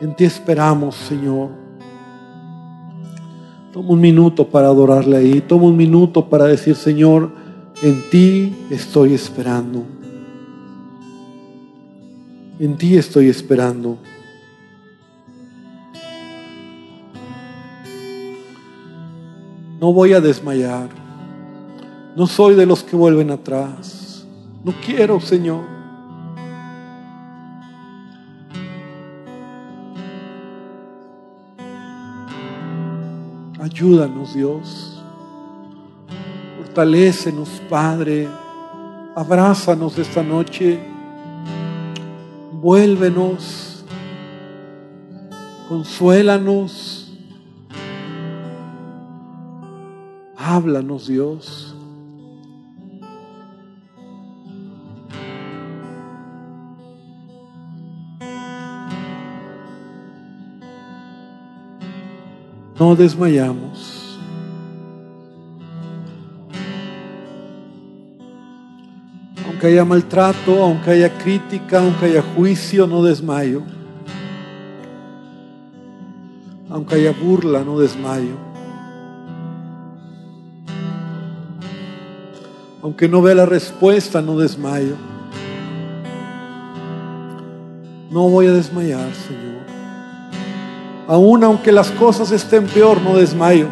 En 0.00 0.14
ti 0.14 0.24
esperamos, 0.24 0.94
Señor. 0.94 1.50
Toma 3.72 3.90
un 3.90 4.00
minuto 4.00 4.48
para 4.48 4.68
adorarle 4.68 5.16
ahí. 5.16 5.40
Toma 5.40 5.64
un 5.64 5.76
minuto 5.76 6.28
para 6.28 6.44
decir, 6.44 6.76
Señor, 6.76 7.30
en 7.82 8.02
ti 8.10 8.56
estoy 8.70 9.14
esperando. 9.14 9.84
En 12.60 12.76
ti 12.76 12.96
estoy 12.96 13.28
esperando. 13.28 13.98
No 19.80 19.92
voy 19.92 20.12
a 20.12 20.20
desmayar. 20.20 20.88
No 22.16 22.26
soy 22.26 22.54
de 22.54 22.66
los 22.66 22.82
que 22.82 22.96
vuelven 22.96 23.30
atrás. 23.30 24.26
No 24.64 24.72
quiero, 24.84 25.20
Señor. 25.20 25.77
Ayúdanos, 33.70 34.32
Dios. 34.32 34.98
Fortalécenos, 36.56 37.60
Padre. 37.68 38.26
Abrázanos 39.14 39.98
esta 39.98 40.22
noche. 40.22 40.80
Vuélvenos. 42.50 43.84
Consuélanos. 45.68 47.12
Háblanos, 50.34 51.08
Dios. 51.08 51.67
No 62.78 62.94
desmayamos. 62.94 64.18
Aunque 69.46 69.66
haya 69.66 69.84
maltrato, 69.84 70.62
aunque 70.62 70.90
haya 70.90 71.18
crítica, 71.18 71.80
aunque 71.80 72.06
haya 72.06 72.22
juicio, 72.22 72.86
no 72.86 73.02
desmayo. 73.02 73.62
Aunque 76.70 76.94
haya 76.96 77.12
burla, 77.12 77.64
no 77.64 77.78
desmayo. 77.80 78.36
Aunque 82.82 83.08
no 83.08 83.20
vea 83.20 83.34
la 83.34 83.46
respuesta, 83.46 84.22
no 84.22 84.38
desmayo. 84.38 84.94
No 88.10 88.28
voy 88.28 88.46
a 88.46 88.52
desmayar, 88.52 89.12
Señor. 89.12 89.67
Aún 91.08 91.42
aunque 91.42 91.72
las 91.72 91.90
cosas 91.90 92.30
estén 92.32 92.66
peor, 92.66 93.00
no 93.00 93.16
desmayo. 93.16 93.68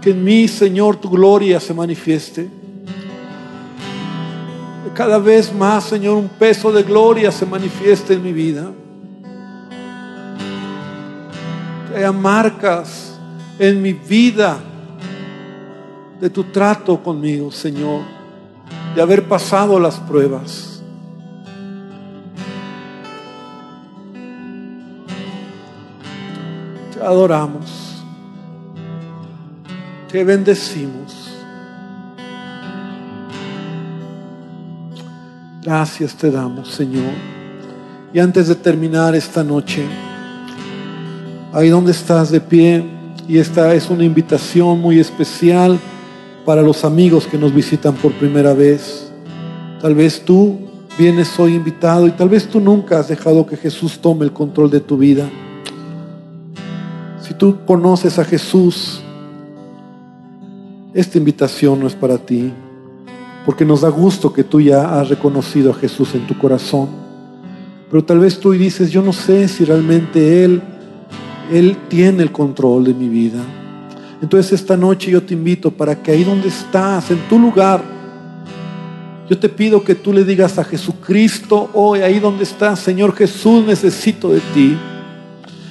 Que 0.00 0.10
en 0.10 0.22
mí, 0.22 0.46
Señor, 0.46 0.98
tu 0.98 1.10
gloria 1.10 1.58
se 1.58 1.74
manifieste. 1.74 2.48
Que 4.84 4.90
cada 4.94 5.18
vez 5.18 5.52
más, 5.52 5.82
Señor, 5.82 6.16
un 6.18 6.28
peso 6.28 6.70
de 6.70 6.84
gloria 6.84 7.32
se 7.32 7.44
manifieste 7.44 8.14
en 8.14 8.22
mi 8.22 8.32
vida. 8.32 8.70
Que 11.88 11.98
haya 11.98 12.12
marcas 12.12 13.18
en 13.58 13.82
mi 13.82 13.94
vida 13.94 14.60
de 16.20 16.30
tu 16.30 16.44
trato 16.44 17.02
conmigo, 17.02 17.52
Señor, 17.52 18.02
de 18.94 19.02
haber 19.02 19.28
pasado 19.28 19.78
las 19.78 19.96
pruebas. 20.00 20.82
Te 26.92 27.02
adoramos, 27.02 28.02
te 30.10 30.24
bendecimos. 30.24 31.32
Gracias 35.62 36.14
te 36.14 36.30
damos, 36.30 36.68
Señor. 36.68 37.12
Y 38.14 38.20
antes 38.20 38.48
de 38.48 38.54
terminar 38.54 39.14
esta 39.14 39.42
noche, 39.42 39.84
ahí 41.52 41.68
donde 41.68 41.90
estás 41.90 42.30
de 42.30 42.40
pie, 42.40 42.86
y 43.28 43.38
esta 43.38 43.74
es 43.74 43.90
una 43.90 44.04
invitación 44.04 44.80
muy 44.80 45.00
especial 45.00 45.78
para 46.46 46.62
los 46.62 46.84
amigos 46.84 47.26
que 47.26 47.36
nos 47.36 47.52
visitan 47.52 47.94
por 47.96 48.12
primera 48.12 48.54
vez. 48.54 49.10
Tal 49.82 49.96
vez 49.96 50.24
tú 50.24 50.56
vienes 50.96 51.38
hoy 51.40 51.54
invitado 51.54 52.06
y 52.06 52.12
tal 52.12 52.28
vez 52.28 52.46
tú 52.46 52.60
nunca 52.60 53.00
has 53.00 53.08
dejado 53.08 53.44
que 53.44 53.56
Jesús 53.56 53.98
tome 53.98 54.24
el 54.24 54.32
control 54.32 54.70
de 54.70 54.78
tu 54.78 54.96
vida. 54.96 55.28
Si 57.20 57.34
tú 57.34 57.58
conoces 57.66 58.20
a 58.20 58.24
Jesús, 58.24 59.02
esta 60.94 61.18
invitación 61.18 61.80
no 61.80 61.88
es 61.88 61.96
para 61.96 62.16
ti, 62.16 62.52
porque 63.44 63.64
nos 63.64 63.80
da 63.80 63.88
gusto 63.88 64.32
que 64.32 64.44
tú 64.44 64.60
ya 64.60 65.00
has 65.00 65.08
reconocido 65.08 65.72
a 65.72 65.74
Jesús 65.74 66.14
en 66.14 66.28
tu 66.28 66.38
corazón. 66.38 66.88
Pero 67.90 68.04
tal 68.04 68.20
vez 68.20 68.38
tú 68.38 68.52
dices, 68.52 68.92
yo 68.92 69.02
no 69.02 69.12
sé 69.12 69.48
si 69.48 69.64
realmente 69.64 70.44
Él, 70.44 70.62
Él 71.50 71.76
tiene 71.88 72.22
el 72.22 72.30
control 72.30 72.84
de 72.84 72.94
mi 72.94 73.08
vida. 73.08 73.40
Entonces 74.22 74.60
esta 74.60 74.76
noche 74.76 75.10
yo 75.10 75.22
te 75.22 75.34
invito 75.34 75.70
para 75.70 76.02
que 76.02 76.10
ahí 76.10 76.24
donde 76.24 76.48
estás, 76.48 77.10
en 77.10 77.18
tu 77.28 77.38
lugar, 77.38 77.82
yo 79.28 79.38
te 79.38 79.48
pido 79.48 79.82
que 79.82 79.94
tú 79.94 80.12
le 80.12 80.24
digas 80.24 80.58
a 80.58 80.64
Jesucristo 80.64 81.70
hoy, 81.74 82.00
ahí 82.00 82.20
donde 82.20 82.44
estás, 82.44 82.78
Señor 82.78 83.14
Jesús, 83.14 83.64
necesito 83.64 84.28
de 84.28 84.40
ti. 84.54 84.76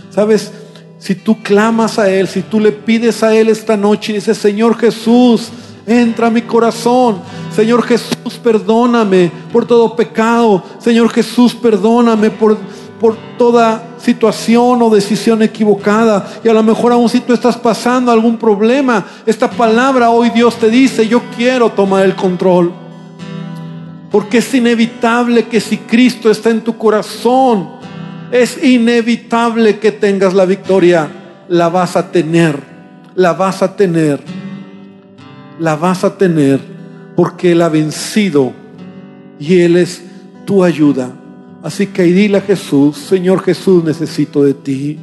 Sabes, 0.09 0.51
si 0.99 1.15
tú 1.15 1.41
clamas 1.41 1.97
a 1.97 2.09
Él, 2.09 2.27
si 2.27 2.41
tú 2.41 2.59
le 2.59 2.71
pides 2.71 3.23
a 3.23 3.33
Él 3.33 3.49
esta 3.49 3.77
noche 3.77 4.11
y 4.11 4.15
dices, 4.15 4.37
Señor 4.37 4.77
Jesús, 4.77 5.49
entra 5.87 6.27
a 6.27 6.31
mi 6.31 6.41
corazón. 6.41 7.19
Señor 7.55 7.83
Jesús, 7.83 8.33
perdóname 8.43 9.31
por 9.53 9.65
todo 9.65 9.95
pecado. 9.95 10.63
Señor 10.79 11.09
Jesús, 11.09 11.55
perdóname 11.55 12.29
por, 12.31 12.57
por 13.05 13.15
toda 13.37 13.97
situación 13.99 14.81
o 14.81 14.89
decisión 14.89 15.43
equivocada. 15.43 16.25
Y 16.43 16.49
a 16.49 16.53
lo 16.53 16.63
mejor 16.63 16.91
aún 16.91 17.07
si 17.07 17.19
tú 17.19 17.33
estás 17.33 17.55
pasando 17.55 18.11
algún 18.11 18.37
problema, 18.37 19.05
esta 19.27 19.47
palabra 19.47 20.09
hoy 20.09 20.31
Dios 20.31 20.55
te 20.55 20.71
dice, 20.71 21.07
yo 21.07 21.21
quiero 21.37 21.69
tomar 21.69 22.03
el 22.03 22.15
control. 22.15 22.73
Porque 24.09 24.39
es 24.39 24.51
inevitable 24.55 25.45
que 25.45 25.59
si 25.59 25.77
Cristo 25.77 26.31
está 26.31 26.49
en 26.49 26.61
tu 26.61 26.79
corazón, 26.79 27.69
es 28.31 28.63
inevitable 28.63 29.77
que 29.77 29.91
tengas 29.91 30.33
la 30.33 30.45
victoria. 30.45 31.07
La 31.47 31.69
vas 31.69 31.95
a 31.95 32.11
tener, 32.11 32.57
la 33.13 33.33
vas 33.33 33.61
a 33.61 33.75
tener, 33.75 34.19
la 35.59 35.75
vas 35.75 36.03
a 36.03 36.17
tener, 36.17 36.59
porque 37.15 37.51
Él 37.51 37.61
ha 37.61 37.69
vencido 37.69 38.51
y 39.37 39.59
Él 39.59 39.77
es 39.77 40.01
tu 40.47 40.63
ayuda. 40.63 41.11
Así 41.66 41.88
que 41.88 42.03
dile 42.03 42.38
a 42.38 42.41
Jesús, 42.41 42.95
Señor 42.95 43.41
Jesús, 43.41 43.84
necesito 43.84 44.43
de 44.43 44.53
ti. 44.53 44.99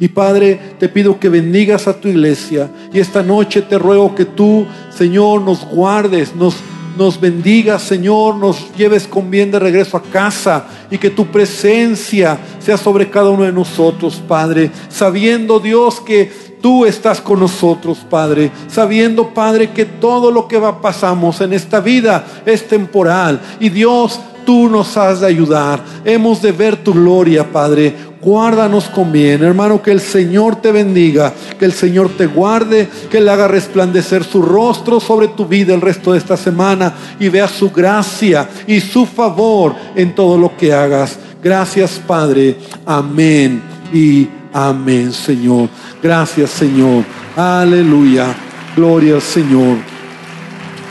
Y 0.00 0.08
Padre, 0.08 0.58
te 0.78 0.88
pido 0.88 1.20
que 1.20 1.28
bendigas 1.28 1.86
a 1.88 2.00
tu 2.00 2.08
iglesia. 2.08 2.70
Y 2.90 3.00
esta 3.00 3.22
noche 3.22 3.60
te 3.60 3.78
ruego 3.78 4.14
que 4.14 4.24
tú, 4.24 4.64
Señor, 4.88 5.42
nos 5.42 5.62
guardes, 5.66 6.34
nos 6.34 6.56
nos 6.96 7.20
bendiga, 7.20 7.78
Señor, 7.78 8.36
nos 8.36 8.74
lleves 8.76 9.06
con 9.06 9.30
bien 9.30 9.50
de 9.50 9.58
regreso 9.58 9.96
a 9.96 10.02
casa 10.02 10.66
y 10.90 10.98
que 10.98 11.10
tu 11.10 11.26
presencia 11.26 12.38
sea 12.58 12.76
sobre 12.76 13.08
cada 13.08 13.30
uno 13.30 13.44
de 13.44 13.52
nosotros, 13.52 14.20
Padre, 14.26 14.70
sabiendo 14.88 15.60
Dios 15.60 16.00
que 16.00 16.30
tú 16.60 16.84
estás 16.84 17.20
con 17.20 17.40
nosotros, 17.40 17.98
Padre, 18.10 18.50
sabiendo, 18.68 19.32
Padre, 19.32 19.70
que 19.70 19.84
todo 19.84 20.30
lo 20.30 20.48
que 20.48 20.60
pasamos 20.82 21.40
en 21.40 21.52
esta 21.52 21.80
vida 21.80 22.26
es 22.44 22.66
temporal 22.66 23.40
y 23.60 23.70
Dios 23.70 24.20
tú 24.44 24.68
nos 24.68 24.96
has 24.96 25.20
de 25.20 25.26
ayudar. 25.26 25.82
Hemos 26.04 26.42
de 26.42 26.52
ver 26.52 26.76
tu 26.76 26.92
gloria, 26.92 27.50
Padre. 27.50 27.94
Guárdanos 28.20 28.84
con 28.90 29.10
bien, 29.10 29.42
hermano, 29.42 29.82
que 29.82 29.92
el 29.92 30.00
Señor 30.00 30.56
te 30.56 30.72
bendiga, 30.72 31.32
que 31.58 31.64
el 31.64 31.72
Señor 31.72 32.10
te 32.18 32.26
guarde, 32.26 32.86
que 33.10 33.18
Él 33.18 33.28
haga 33.28 33.48
resplandecer 33.48 34.24
su 34.24 34.42
rostro 34.42 35.00
sobre 35.00 35.28
tu 35.28 35.46
vida 35.46 35.72
el 35.72 35.80
resto 35.80 36.12
de 36.12 36.18
esta 36.18 36.36
semana 36.36 36.92
y 37.18 37.30
vea 37.30 37.48
su 37.48 37.70
gracia 37.70 38.46
y 38.66 38.80
su 38.80 39.06
favor 39.06 39.74
en 39.94 40.14
todo 40.14 40.36
lo 40.36 40.54
que 40.54 40.72
hagas. 40.72 41.18
Gracias, 41.42 42.00
Padre. 42.06 42.56
Amén 42.84 43.62
y 43.92 44.28
amén, 44.52 45.12
Señor. 45.12 45.70
Gracias, 46.02 46.50
Señor. 46.50 47.04
Aleluya. 47.36 48.34
Gloria 48.76 49.14
al 49.14 49.22
Señor. 49.22 49.99